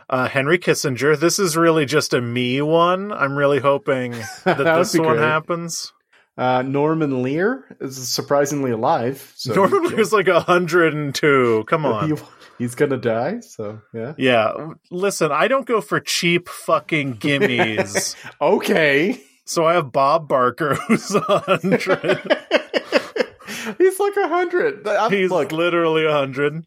[0.09, 1.19] Uh, Henry Kissinger.
[1.19, 3.11] This is really just a me one.
[3.11, 4.13] I'm really hoping
[4.45, 5.21] that, That this one great.
[5.21, 5.93] happens.
[6.39, 9.33] Uh, Norman Lear is surprisingly alive.
[9.37, 11.65] So Norman Lear's like hundred and two.
[11.67, 12.19] Come on.
[12.59, 13.41] he- he's gonna die.
[13.41, 14.15] So yeah.
[14.19, 18.15] Yeah, listen, I don't go for cheap fucking gimmies.
[18.41, 19.21] Okay.
[19.45, 21.81] so I have Bob Barker, who's a hundred.
[23.79, 24.87] he's like a hundred.
[25.11, 26.65] He's Look, literally a hundred.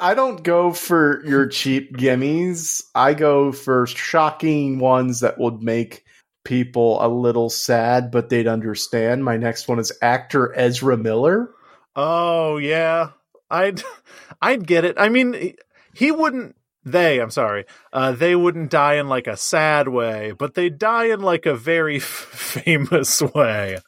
[0.00, 2.82] I don't go for your cheap gimmies.
[2.94, 6.02] I go for shocking ones that would make
[6.44, 9.22] people a little sad, but they'd understand.
[9.24, 11.50] My next one is actor Ezra Miller.
[11.94, 13.10] Oh yeah,
[13.50, 13.82] I'd
[14.42, 14.96] I'd get it.
[14.98, 15.54] I mean,
[15.94, 16.56] he- wouldn't.
[16.84, 21.06] They, I'm sorry, uh, they wouldn't die in like a sad way, but they die
[21.06, 22.04] in like a very f-
[22.64, 23.78] famous way,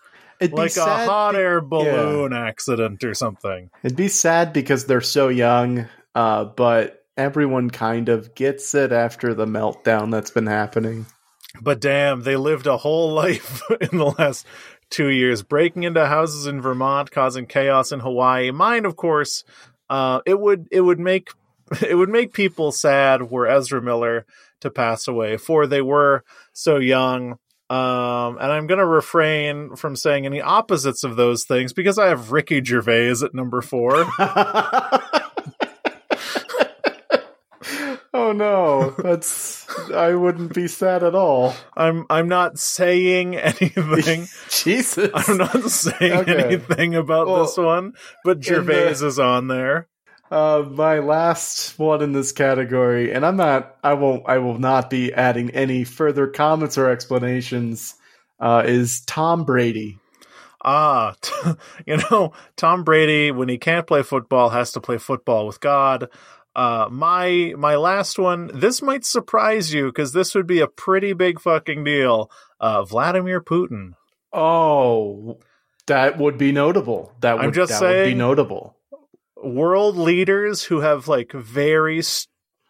[0.41, 3.71] It'd like a hot be- air balloon accident or something.
[3.85, 5.87] It'd be sad because they're so young,
[6.17, 11.07] uh, but everyone kind of gets it after the meltdown that's been happening.
[11.61, 14.45] But damn, they lived a whole life in the last
[14.91, 18.51] two years, breaking into houses in Vermont, causing chaos in Hawaii.
[18.51, 19.45] Mine, of course,
[19.91, 21.31] uh, it would it would make
[21.87, 24.27] it would make people sad were Ezra Miller
[24.61, 27.39] to pass away, for they were so young.
[27.71, 32.07] Um, and I'm going to refrain from saying any opposites of those things because I
[32.07, 34.07] have Ricky Gervais at number four.
[38.15, 41.55] oh no, that's I wouldn't be sad at all.
[41.77, 44.29] I'm I'm not saying anything.
[44.51, 45.11] Jesus.
[45.15, 46.39] I'm not saying Okay.
[46.39, 47.95] anything about Well, this one,
[48.25, 49.89] but Gervais is on there.
[50.31, 54.91] Uh, my last one in this category, and I'm not, I won't, I will not
[54.91, 57.95] be adding any further comments or explanations.
[58.39, 59.99] Uh, is Tom Brady?
[60.63, 61.15] Ah,
[61.87, 66.09] you know, Tom Brady, when he can't play football, has to play football with God.
[66.59, 68.51] Uh, my my last one.
[68.53, 72.33] This might surprise you because this would be a pretty big fucking deal.
[72.59, 73.93] Uh, Vladimir Putin.
[74.33, 75.39] Oh,
[75.87, 77.13] that would be notable.
[77.21, 78.77] That would, I'm just that would be notable.
[79.37, 82.03] World leaders who have like very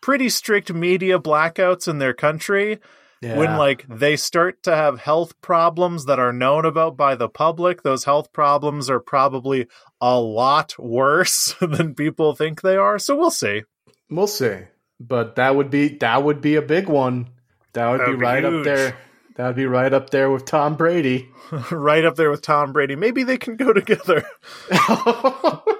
[0.02, 2.80] pretty strict media blackouts in their country.
[3.20, 3.36] Yeah.
[3.36, 7.82] when like they start to have health problems that are known about by the public
[7.82, 9.66] those health problems are probably
[10.00, 13.64] a lot worse than people think they are so we'll see
[14.10, 14.56] we'll see,
[15.00, 17.28] but that would be that would be a big one.
[17.72, 18.96] That would That be would be right up there.
[19.36, 21.28] That would be right up there with Tom Brady.
[21.70, 24.22] right up there with tom brady maybe they can go together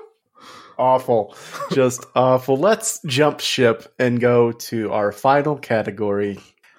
[0.79, 1.35] awful.
[1.73, 2.57] Just awful.
[2.57, 6.39] Let's jump ship and go to our final category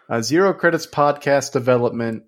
[0.10, 2.24] uh, Zero Credits Podcast Development.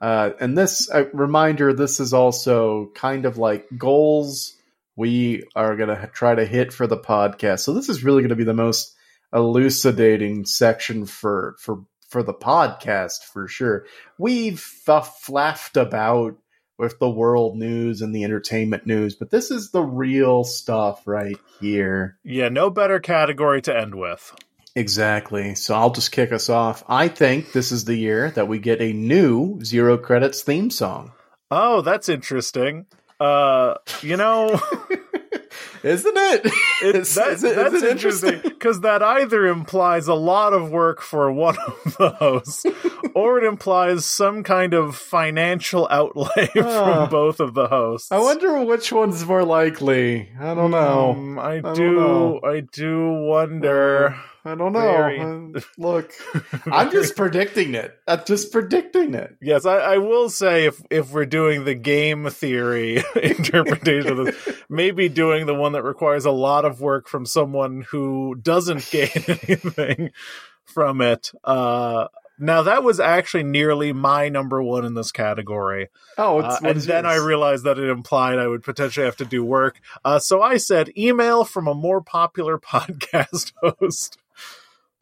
[0.00, 4.56] Uh, and this uh, reminder this is also kind of like goals
[4.96, 7.60] we are going to try to hit for the podcast.
[7.60, 8.94] So this is really going to be the most
[9.32, 13.86] elucidating section for for for the podcast for sure.
[14.18, 16.36] We've uh, flapped about
[16.78, 21.38] with the world news and the entertainment news, but this is the real stuff right
[21.60, 22.18] here.
[22.24, 24.34] yeah no better category to end with
[24.74, 25.54] Exactly.
[25.54, 26.82] So I'll just kick us off.
[26.88, 31.12] I think this is the year that we get a new Zero Credits theme song.
[31.50, 32.86] oh that's interesting
[33.22, 34.60] uh you know
[35.84, 36.52] Isn't it?
[36.82, 40.70] It's, that, is it- is that's it interesting because that either implies a lot of
[40.70, 42.64] work for one of the hosts,
[43.16, 46.62] or it implies some kind of financial outlay Ah.
[47.06, 48.12] from both of the hosts.
[48.12, 50.28] I wonder which one's more likely.
[50.38, 51.10] I don't know.
[51.16, 51.96] Um, I don't do.
[51.96, 52.40] know.
[52.44, 54.16] I do wonder.
[54.44, 54.80] I don't know.
[54.80, 56.12] Very- Look,
[56.66, 57.96] I'm just predicting it.
[58.08, 59.36] I'm just predicting it.
[59.40, 64.48] Yes, I, I will say if if we're doing the game theory interpretation of this,
[64.68, 69.10] maybe doing the one that requires a lot of work from someone who doesn't gain
[69.14, 70.10] anything
[70.64, 71.30] from it.
[71.44, 75.88] Uh, now that was actually nearly my number one in this category,
[76.18, 79.44] Oh, Uh, and then I realized that it implied I would potentially have to do
[79.44, 79.80] work.
[80.04, 84.18] Uh, so I said email from a more popular podcast host.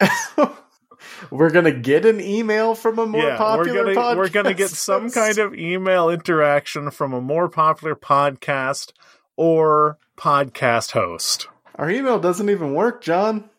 [1.31, 4.17] we're gonna get an email from a more yeah, popular we're gonna podcast.
[4.17, 8.91] we're gonna get some kind of email interaction from a more popular podcast
[9.37, 11.47] or podcast host.
[11.75, 13.49] Our email doesn't even work, John.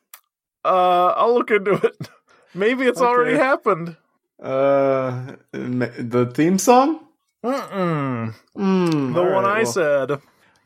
[0.65, 1.97] Uh, I'll look into it.
[2.55, 3.09] Maybe it's Okay.
[3.09, 3.97] already happened.
[4.41, 7.01] Uh, the theme song.
[7.45, 8.35] Mm-mm.
[8.57, 10.11] Mm, The one right, I well- said.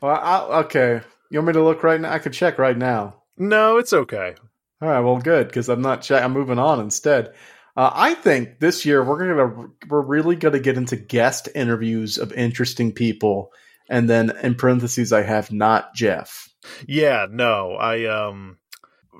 [0.01, 1.01] Well, I, okay.
[1.31, 2.11] You want me to look right now?
[2.13, 3.15] I could check right now.
[3.37, 4.35] No, it's okay.
[4.81, 6.01] All right, well, good because I'm not.
[6.03, 7.33] Check- I'm moving on instead.
[7.75, 12.31] Uh, I think this year we're gonna we're really gonna get into guest interviews of
[12.33, 13.51] interesting people,
[13.89, 16.47] and then in parentheses I have not Jeff.
[16.87, 18.57] Yeah, no, I um.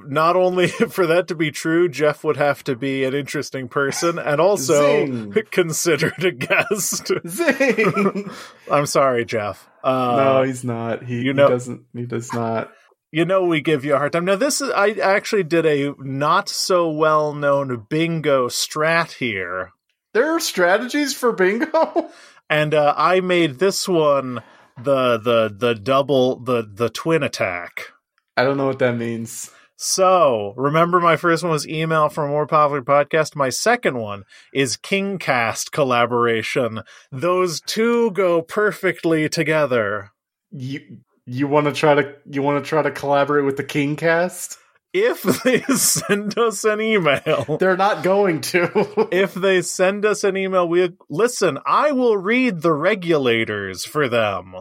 [0.06, 4.20] Not only for that to be true, Jeff would have to be an interesting person
[4.20, 5.34] and also Zing.
[5.52, 7.12] considered a guest.
[7.28, 8.30] Zing!
[8.72, 9.68] I'm sorry, Jeff.
[9.84, 11.04] Uh, no, he's not.
[11.04, 11.82] He, you know- he doesn't.
[11.96, 12.72] He does not.
[13.12, 14.26] You know we give you a hard time.
[14.26, 19.72] Now this is I actually did a not so well known bingo strat here.
[20.14, 22.10] There are strategies for bingo.
[22.50, 24.42] And uh, I made this one
[24.82, 27.92] the the the double the the twin attack.
[28.36, 29.52] I don't know what that means.
[29.76, 33.36] So remember my first one was email from a more popular podcast.
[33.36, 36.82] My second one is Kingcast collaboration.
[37.12, 40.12] Those two go perfectly together.
[40.50, 44.58] You you want to try to you want to try to collaborate with the Kingcast?
[44.94, 49.08] If they send us an email, They're not going to.
[49.12, 51.60] if they send us an email, we listen.
[51.66, 54.56] I will read the regulators for them.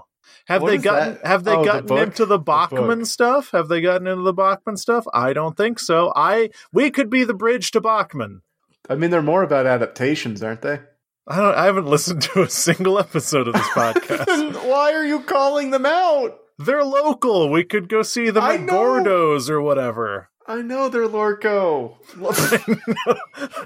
[0.46, 1.14] Have What they gotten?
[1.14, 1.26] that?
[1.26, 1.98] Have they Oh, gotten book?
[2.02, 3.06] into the Bachman book.
[3.06, 3.50] stuff?
[3.52, 5.04] Have they gotten into the Bachman stuff?
[5.14, 6.12] I don't think so.
[6.14, 8.42] I we could be the bridge to Bachman.
[8.90, 10.80] I mean, they're more about adaptations, aren't they?
[11.28, 11.54] I don't.
[11.54, 14.68] I haven't listened to a single episode of this podcast.
[14.68, 16.38] Why are you calling them out?
[16.58, 17.50] They're local.
[17.50, 18.72] We could go see them I at know.
[18.72, 20.30] Gordo's or whatever.
[20.46, 21.96] I know they're Lorco.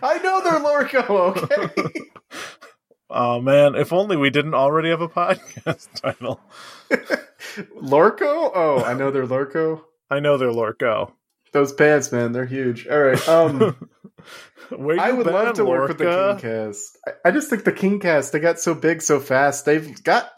[0.03, 1.37] I know they're Lorco.
[1.37, 2.01] Okay.
[3.13, 6.41] Oh man, if only we didn't already have a podcast title.
[7.77, 8.53] Lorco?
[8.55, 9.83] Oh, I know they're Lorco.
[10.09, 11.13] I know they're Lorco.
[11.53, 12.87] Those pants, man, they're huge.
[12.87, 13.29] All right.
[13.29, 13.89] Um,
[14.71, 16.41] I would been, love to work with the Lorca?
[16.41, 16.85] Kingcast.
[17.05, 19.65] I, I just think the Kingcast they got so big so fast.
[19.65, 20.31] They've got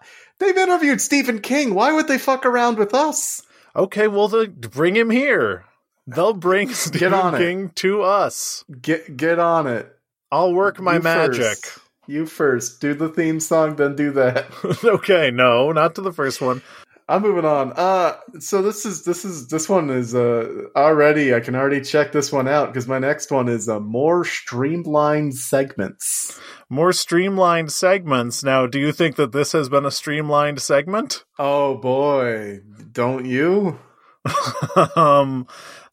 [0.43, 1.74] they've interviewed Stephen King.
[1.74, 3.43] Why would they fuck around with us?
[3.74, 5.64] Okay, well, the, bring him here.
[6.07, 7.38] They'll bring Stephen on it.
[7.38, 8.64] King to us.
[8.80, 9.97] Get get on it.
[10.30, 11.43] I'll work my You magic.
[11.43, 11.78] first.
[12.09, 12.80] You first.
[12.80, 14.47] Do the theme song, then do that.
[14.84, 16.61] okay, no, not to the first one.
[17.09, 17.72] I'm moving on.
[17.76, 22.12] Uh so this is this is this one is uh already I can already check
[22.12, 26.40] this one out because my next one is uh, more streamlined segments.
[26.68, 28.42] More streamlined segments.
[28.42, 31.24] Now, do you think that this has been a streamlined segment?
[31.38, 32.61] Oh boy,
[32.92, 33.78] don't you?
[34.96, 35.46] um,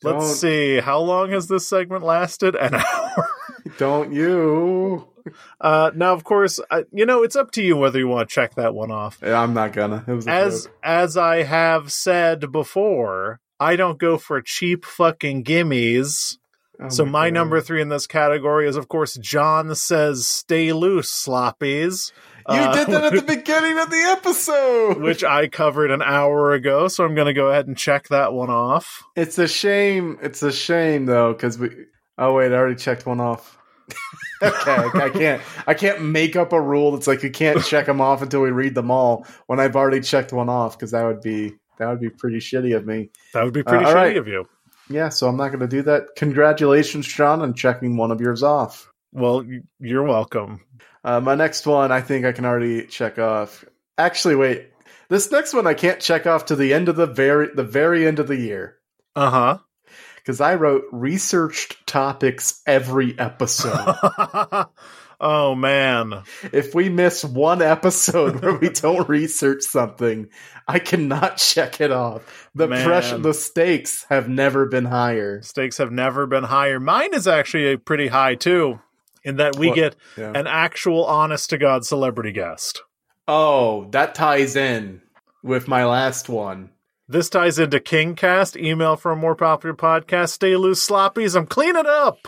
[0.04, 0.80] let's see.
[0.80, 2.56] How long has this segment lasted?
[2.56, 3.30] An hour.
[3.78, 5.08] Don't you?
[5.62, 8.34] Uh, now, of course, uh, you know it's up to you whether you want to
[8.34, 9.20] check that one off.
[9.22, 10.04] Yeah, I'm not gonna.
[10.08, 10.74] It was a As joke.
[10.84, 16.38] as I have said before, I don't go for cheap fucking gimmies.
[16.82, 17.34] Oh so my God.
[17.34, 22.12] number three in this category is, of course, John says "Stay loose, sloppies."
[22.48, 25.02] You uh, did that at the beginning of the episode.
[25.02, 28.34] which I covered an hour ago, so I'm going to go ahead and check that
[28.34, 29.04] one off.
[29.16, 30.18] It's a shame.
[30.24, 31.70] It's a shame though, because we.
[32.20, 33.58] Oh wait, I already checked one off.
[34.44, 35.42] okay, I, I can't.
[35.66, 38.52] I can't make up a rule that's like you can't check them off until we
[38.52, 39.26] read them all.
[39.48, 42.76] When I've already checked one off, because that would be that would be pretty shitty
[42.76, 43.10] of me.
[43.34, 44.18] That would be pretty Uh, shitty right.
[44.18, 44.48] of you.
[44.90, 46.16] Yeah, so I'm not going to do that.
[46.18, 48.92] Congratulations, Sean, on checking one of yours off.
[49.14, 49.46] Well,
[49.80, 50.62] you're welcome.
[51.04, 53.64] Uh, my next one, I think I can already check off.
[53.98, 54.70] Actually, wait.
[55.10, 58.06] This next one I can't check off to the end of the very the very
[58.06, 58.78] end of the year
[59.16, 59.58] Uh
[60.22, 63.96] because I wrote researched topics every episode.
[65.22, 66.24] oh man.
[66.54, 70.28] if we miss one episode where we don't research something,
[70.68, 72.50] I cannot check it off.
[72.56, 72.86] The Man.
[72.86, 75.42] pressure, the stakes have never been higher.
[75.42, 76.80] Stakes have never been higher.
[76.80, 78.80] Mine is actually a pretty high too,
[79.24, 79.76] in that we What?
[79.76, 80.32] get Yeah.
[80.36, 82.84] an actual honest to God celebrity guest.
[83.28, 85.02] Oh, that ties in
[85.44, 86.72] with my last one.
[87.12, 90.30] This ties into KingCast, email from a more popular podcast.
[90.30, 91.36] Stay loose, sloppies.
[91.36, 92.20] I'm cleaning it up.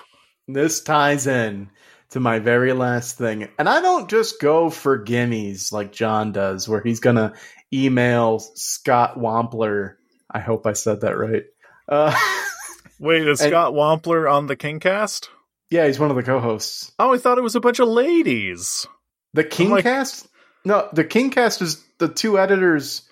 [0.48, 1.70] This ties in
[2.10, 3.48] to my very last thing.
[3.60, 7.34] And I don't just go for gimmies like John does, where he's going to
[7.72, 9.98] email Scott Wampler.
[10.32, 11.44] I hope I said that right.
[11.88, 12.16] Uh,
[13.00, 15.28] Wait, is And- Scott Wampler on the KingCast?
[15.70, 16.92] yeah, he's one of the co hosts.
[16.98, 18.88] Oh, I thought it was a bunch of ladies.
[19.36, 20.28] The like- Kingcast?
[20.66, 23.04] no, the Kingcast is the two editors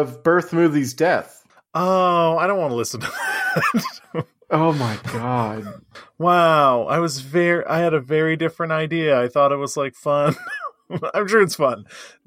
[0.00, 1.44] of Birth Movie's Death.
[1.74, 4.26] Oh, I don't want to listen to that.
[4.54, 5.80] Oh my god.
[6.18, 9.18] wow, I was very, I had a very different idea.
[9.18, 10.36] I thought it was like fun.
[11.14, 11.86] I'm sure it's fun.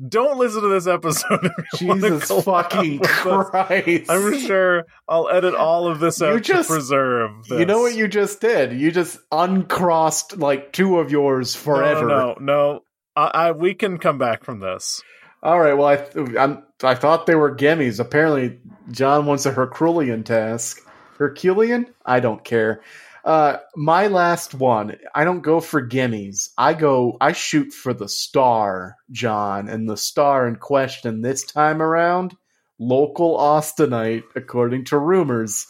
[0.09, 1.51] Don't listen to this episode.
[1.79, 3.07] You Jesus fucking us.
[3.21, 4.09] Christ.
[4.09, 7.29] I'm sure I'll edit all of this You out just- to preserve.
[7.47, 7.59] This.
[7.59, 8.73] You know what you just did?
[8.73, 12.07] You just uncrossed like two of yours forever.
[12.07, 12.79] No, no, no.
[13.15, 15.03] I, I we can come back from this.
[15.43, 15.73] All right.
[15.73, 17.99] Well, I I'm, I thought they were gimmies.
[17.99, 18.59] Apparently,
[18.91, 20.81] John wants a Herculean task.
[21.17, 21.87] Herculean?
[22.05, 22.81] I don't care.
[23.23, 24.97] Uh, my last one.
[25.15, 26.49] I don't go for gimmies.
[26.57, 27.17] I go.
[27.19, 32.35] I shoot for the star, John, and the star in question this time around,
[32.77, 35.65] local Austinite, according to rumors,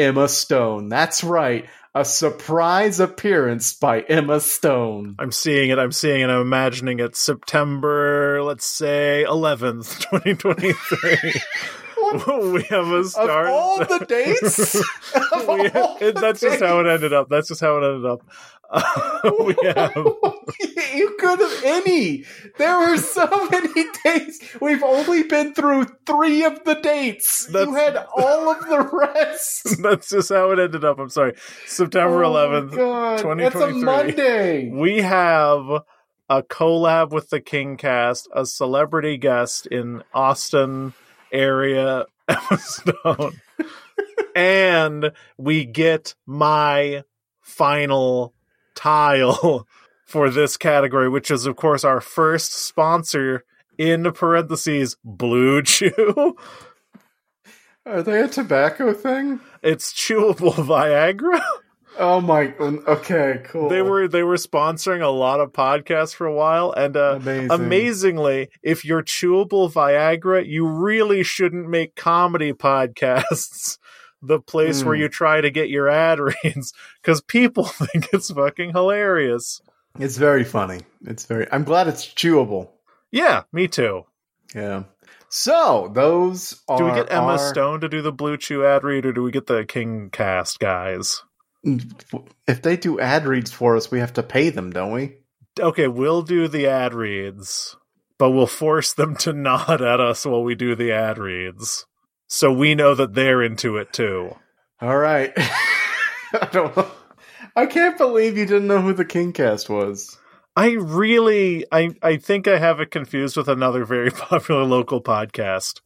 [0.00, 0.88] Emma Stone.
[0.88, 1.68] That's right.
[1.94, 5.16] A surprise appearance by Emma Stone.
[5.18, 5.78] I'm seeing it.
[5.78, 6.30] I'm seeing it.
[6.30, 7.16] I'm imagining it.
[7.16, 11.42] September, let's say 11th, 2023.
[12.52, 13.46] we have a Of start.
[13.48, 17.28] all the dates, of We- it- the that's just how it ended up.
[17.28, 18.22] That's just how it ended up.
[19.46, 19.92] we have
[20.94, 22.24] you could have any.
[22.56, 24.40] There were so many dates.
[24.60, 27.48] We've only been through three of the dates.
[27.52, 29.82] you had all of the rest.
[29.82, 31.00] that's just how it ended up.
[31.00, 31.34] I'm sorry.
[31.66, 32.76] September Oh 11th.
[32.76, 33.38] God.
[33.40, 34.70] That's a Monday.
[34.70, 35.82] We have
[36.28, 40.94] a collab with the King cast, a celebrity guest in Austin
[41.32, 43.40] area Emma Stone.
[44.34, 47.04] and we get my
[47.40, 48.34] final
[48.74, 49.66] tile
[50.06, 53.44] for this category, which is of course our first sponsor
[53.78, 56.36] in parentheses Blue Chew.
[57.86, 59.40] Are they a tobacco thing?
[59.62, 61.42] It's chewable Viagra.
[62.00, 62.52] Oh my.
[62.58, 63.68] Okay, cool.
[63.68, 67.50] They were they were sponsoring a lot of podcasts for a while, and uh, amazing.
[67.50, 73.78] amazingly, if you're chewable Viagra, you really shouldn't make comedy podcasts.
[74.22, 75.00] The place where Hmm.
[75.00, 79.62] you try to get your ad reads because people think it's fucking hilarious.
[79.98, 80.80] It's very funny.
[81.06, 81.46] It's very.
[81.50, 82.68] I'm glad it's chewable.
[83.10, 84.04] Yeah, me too.
[84.54, 84.82] Yeah.
[85.30, 86.76] So those are.
[86.76, 89.22] Do we get Emma our- Stone to do the Blue Chew ad read, or do
[89.22, 91.22] we get the King Cast guys?
[91.62, 95.16] If they do ad reads for us, we have to pay them, don't we?
[95.58, 97.76] Okay, we'll do the ad reads,
[98.18, 101.86] but we'll force them to nod at us while we do the ad reads.
[102.28, 104.36] So we know that they're into it too.
[104.80, 105.32] All right.
[105.36, 106.90] I don't know.
[107.56, 110.16] I can't believe you didn't know who the Kingcast was.
[110.56, 115.80] I really I I think I have it confused with another very popular local podcast.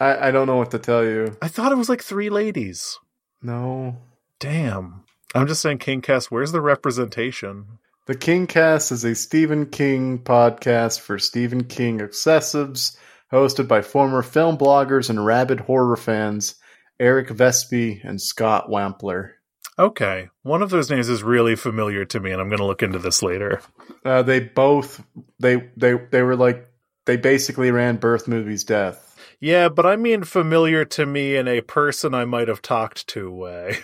[0.00, 1.36] I, I don't know what to tell you.
[1.42, 2.98] I thought it was like three ladies.
[3.42, 3.96] No.
[4.38, 5.04] Damn.
[5.34, 7.78] I'm just saying Kingcast, where's the representation?
[8.06, 12.96] The King Kingcast is a Stephen King podcast for Stephen King obsessives,
[13.30, 16.54] hosted by former film bloggers and rabid horror fans
[16.98, 19.32] Eric Vespe and Scott Wampler.
[19.78, 20.30] Okay.
[20.42, 22.98] One of those names is really familiar to me and I'm going to look into
[22.98, 23.60] this later.
[24.04, 25.04] Uh, they both
[25.38, 26.66] they they they were like
[27.04, 29.04] they basically ran Birth Movie's Death.
[29.38, 33.30] Yeah, but I mean familiar to me in a person I might have talked to
[33.30, 33.76] way.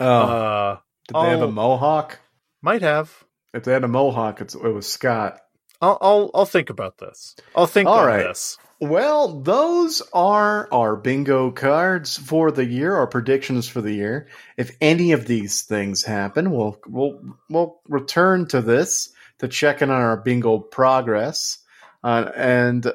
[0.00, 0.78] Oh, Uh
[1.08, 1.50] did they have a oh.
[1.50, 2.20] mohawk?
[2.62, 3.24] might have.
[3.54, 5.40] If they had a mohawk, it's, it was Scott.
[5.80, 7.36] I'll I'll I'll think about this.
[7.54, 8.24] I'll think All right.
[8.24, 8.58] this.
[8.80, 14.28] Well, those are our bingo cards for the year, our predictions for the year.
[14.56, 19.90] If any of these things happen, we'll we'll we'll return to this to check in
[19.90, 21.58] on our bingo progress.
[22.02, 22.86] Uh, and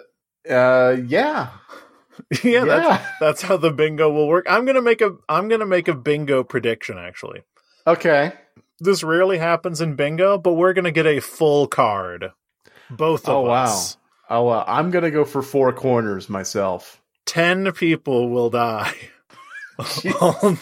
[0.50, 1.50] uh, yeah,
[2.44, 3.08] yeah, that's yeah.
[3.20, 4.46] that's how the bingo will work.
[4.50, 7.44] I'm gonna make a I'm gonna make a bingo prediction actually.
[7.86, 8.34] Okay.
[8.80, 12.32] This rarely happens in bingo, but we're gonna get a full card.
[12.90, 13.64] Both of Oh wow.
[13.64, 13.98] us.
[14.30, 17.02] Oh, uh, I'm gonna go for four corners myself.
[17.26, 18.94] Ten people will die.
[20.22, 20.58] all,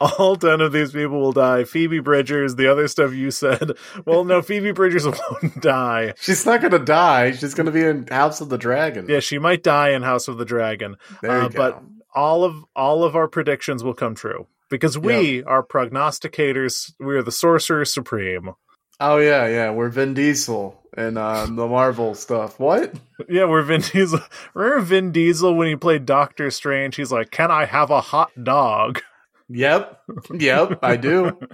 [0.00, 1.64] all ten of these people will die.
[1.64, 3.72] Phoebe Bridgers, the other stuff you said.
[4.04, 6.14] Well, no, Phoebe Bridgers won't die.
[6.20, 7.32] She's not gonna die.
[7.32, 9.06] She's gonna be in House of the Dragon.
[9.08, 10.96] Yeah, she might die in House of the Dragon.
[11.22, 11.56] there you uh, go.
[11.56, 11.82] but-
[12.14, 16.92] all of all of our predictions will come true because we are prognosticators.
[16.98, 18.52] We are the sorcerer supreme.
[19.00, 19.70] oh yeah, yeah.
[19.70, 22.58] We're Vin Diesel and uh, the Marvel stuff.
[22.58, 22.94] What?
[23.28, 24.20] Yeah, where Vin Diesel.
[24.54, 26.96] Remember Vin Diesel when he played Doctor Strange?
[26.96, 29.00] He's like, "Can I have a hot dog?"
[29.48, 30.02] Yep,
[30.34, 31.38] yep, I do.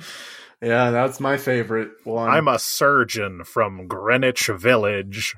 [0.63, 2.31] Yeah, that's my favorite one.
[2.31, 5.37] I'm a surgeon from Greenwich Village.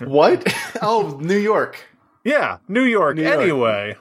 [0.00, 0.44] what?
[0.82, 1.78] Oh, New York.
[2.22, 3.16] Yeah, New York.
[3.16, 3.38] New York.
[3.40, 3.96] Anyway,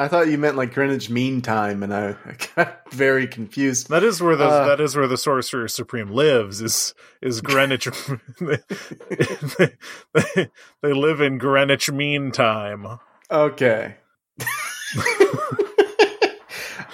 [0.00, 3.88] I thought you meant like Greenwich Mean Time, and I, I got very confused.
[3.88, 4.66] that is where the Uh.
[4.68, 6.60] that is where the Sorcerer Supreme lives.
[6.60, 7.88] Is is Greenwich?
[8.40, 8.58] they,
[10.14, 10.50] they,
[10.82, 12.86] they live in Greenwich Mean Time.
[13.28, 13.96] Okay.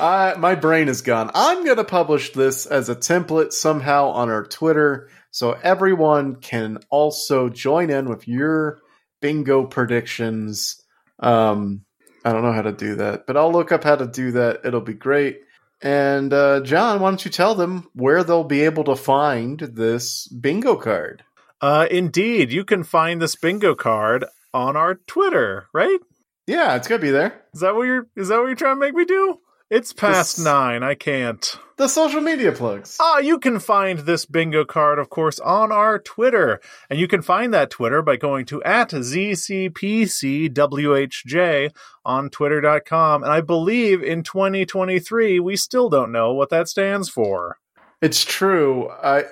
[0.01, 1.31] uh, my brain is gone.
[1.35, 6.78] I'm going to publish this as a template somehow on our Twitter so everyone can
[6.90, 8.78] also join in with your
[9.20, 10.81] bingo predictions.
[11.18, 11.82] Um,
[12.24, 14.60] I don't know how to do that, but I'll look up how to do that.
[14.64, 15.42] It'll be great.
[15.82, 20.26] And uh, John, why don't you tell them where they'll be able to find this
[20.28, 21.24] bingo card?
[21.60, 24.24] Uh, indeed, you can find this bingo card
[24.55, 25.98] on our Twitter, right?
[26.46, 27.42] Yeah, it's going to be there.
[27.52, 28.06] Is that what you're?
[28.16, 29.38] Is that what you're trying to make me do?
[29.74, 30.84] It's past This- nine.
[30.84, 31.59] I can't.
[31.78, 32.96] The social media plugs.
[33.01, 36.60] Ah, you can find this bingo card, of course, on our Twitter.
[36.88, 41.70] And you can find that Twitter by going to at ZCPCWHJ
[42.05, 43.24] on twitter.com.
[43.24, 47.59] And I believe in 2023, we still don't know what that stands for.
[48.01, 48.88] It's true.
[48.90, 49.24] I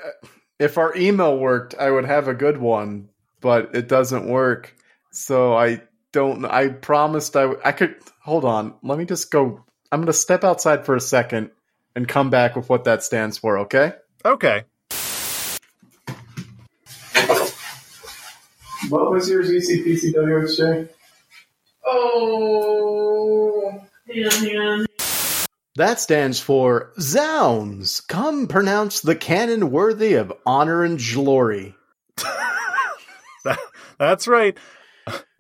[0.59, 3.11] if our email worked, I would have a good one,
[3.41, 4.75] but it doesn't work.
[5.13, 6.45] So I don't.
[6.47, 7.95] I promised I I could.
[8.23, 8.75] Hold on.
[8.83, 9.65] Let me just go.
[9.93, 11.51] I'm going to step outside for a second
[11.95, 13.59] and come back with what that stands for.
[13.59, 13.93] Okay.
[14.25, 14.65] Okay.
[18.89, 20.89] What was your ZCPCWHJ?
[21.85, 24.87] Oh, hang on, hang on.
[25.77, 28.01] That stands for Zounds.
[28.01, 31.75] Come pronounce the canon worthy of honor and glory.
[33.99, 34.57] That's right.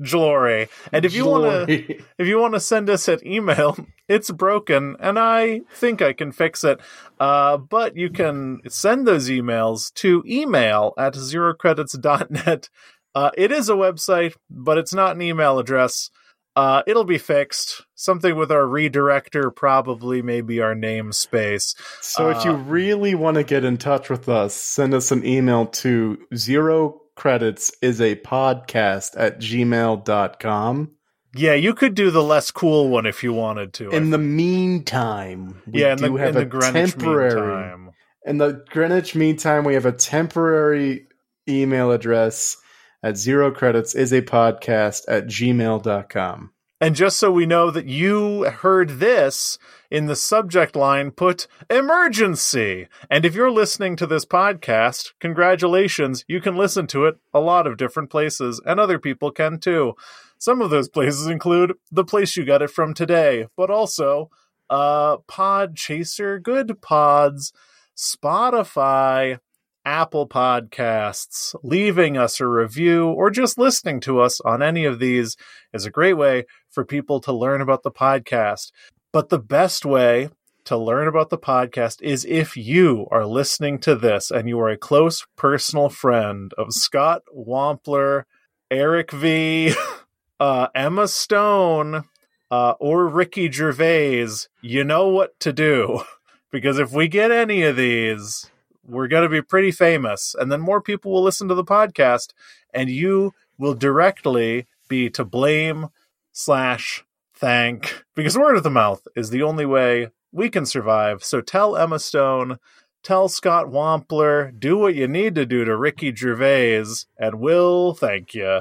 [0.02, 0.68] Glory.
[0.92, 3.76] And if you want to if you want to send us an email,
[4.12, 6.80] it's broken, and I think I can fix it.
[7.18, 12.68] Uh, but you can send those emails to email at zerocredits.net.
[13.14, 16.10] Uh, it is a website, but it's not an email address.
[16.54, 17.84] Uh, it'll be fixed.
[17.94, 21.74] Something with our redirector, probably maybe our namespace.
[22.00, 25.24] So if you Uh, really want to get in touch with us, send us an
[25.26, 30.90] email to zero credits is a podcast at gmail.com.
[31.34, 33.90] Yeah, you could do the less cool one if you wanted to.
[33.90, 37.90] In the meantime, we yeah, in do the, have in the a Greenwich temporary meantime.
[38.26, 41.06] in the Greenwich meantime, we have a temporary
[41.48, 42.56] email address
[43.02, 46.52] at zero credits is a podcast at gmail.com.
[46.80, 49.56] And just so we know that you heard this
[49.88, 52.88] in the subject line, put emergency.
[53.08, 56.24] And if you're listening to this podcast, congratulations.
[56.26, 59.94] You can listen to it a lot of different places, and other people can too.
[60.42, 64.28] Some of those places include the place you got it from today, but also
[64.68, 67.52] uh, Pod Chaser, Good Pods,
[67.96, 69.38] Spotify,
[69.84, 71.54] Apple Podcasts.
[71.62, 75.36] Leaving us a review or just listening to us on any of these
[75.72, 78.72] is a great way for people to learn about the podcast.
[79.12, 80.28] But the best way
[80.64, 84.70] to learn about the podcast is if you are listening to this and you are
[84.70, 88.24] a close personal friend of Scott Wampler,
[88.72, 89.74] Eric V,
[90.42, 92.02] uh, Emma Stone,
[92.50, 94.26] uh, or Ricky Gervais,
[94.60, 96.02] you know what to do.
[96.50, 98.50] Because if we get any of these,
[98.84, 100.34] we're going to be pretty famous.
[100.38, 102.34] And then more people will listen to the podcast,
[102.74, 105.86] and you will directly be to blame
[106.30, 108.04] slash thank.
[108.14, 111.24] Because word of the mouth is the only way we can survive.
[111.24, 112.58] So tell Emma Stone,
[113.02, 116.84] tell Scott Wampler, do what you need to do to Ricky Gervais,
[117.16, 118.60] and we'll thank you.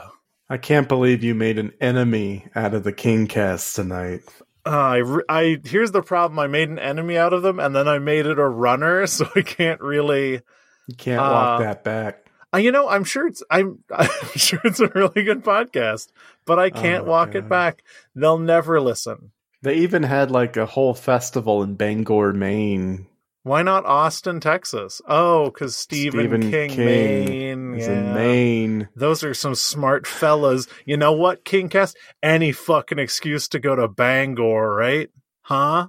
[0.52, 4.20] I can't believe you made an enemy out of the King cast tonight.
[4.66, 6.40] Uh, I, re- I here's the problem.
[6.40, 9.30] I made an enemy out of them, and then I made it a runner, so
[9.34, 10.42] I can't really.
[10.88, 12.26] You can't walk Uh, that back.
[12.54, 16.10] Uh, you know, I'm sure it's I'm, I'm sure it's a really good podcast,
[16.46, 17.38] but I can't Oh, walk God.
[17.38, 17.84] it back.
[18.14, 19.32] They'll never listen.
[19.62, 23.08] They even had like a whole festival in Bangor, Maine.
[23.44, 25.02] Why not Austin, Texas?
[25.08, 27.74] Oh, because Stephen, Stephen King, King Maine.
[27.74, 27.94] It's yeah.
[27.94, 28.90] in Maine.
[28.96, 30.68] Those are some smart fellas.
[30.86, 31.96] You know what, Kingcast?
[32.22, 35.10] Any fucking excuse to go to Bangor, right?
[35.42, 35.88] Huh?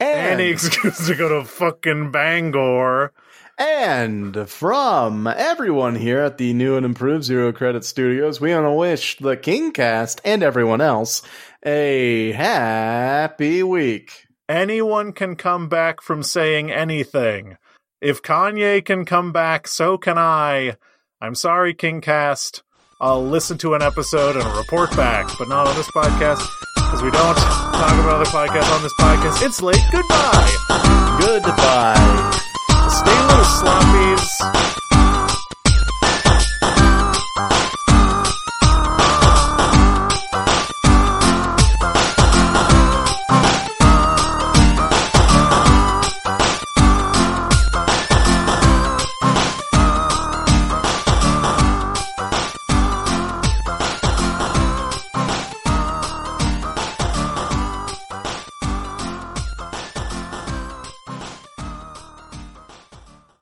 [0.00, 3.12] And, Any excuse to go to fucking Bangor.
[3.56, 8.72] and from everyone here at the new and improved Zero Credit Studios, we want to
[8.72, 11.22] wish the Kingcast and everyone else
[11.64, 14.26] a happy week.
[14.48, 17.56] Anyone can come back from saying anything.
[18.00, 20.76] If Kanye can come back, so can I.
[21.20, 22.62] I'm sorry, Kingcast.
[23.00, 27.10] I'll listen to an episode and report back, but not on this podcast because we
[27.10, 29.44] don't talk about other podcasts on this podcast.
[29.44, 29.82] It's late.
[29.90, 30.56] Goodbye.
[31.20, 32.40] Goodbye.
[32.88, 34.83] Stay little sloppies.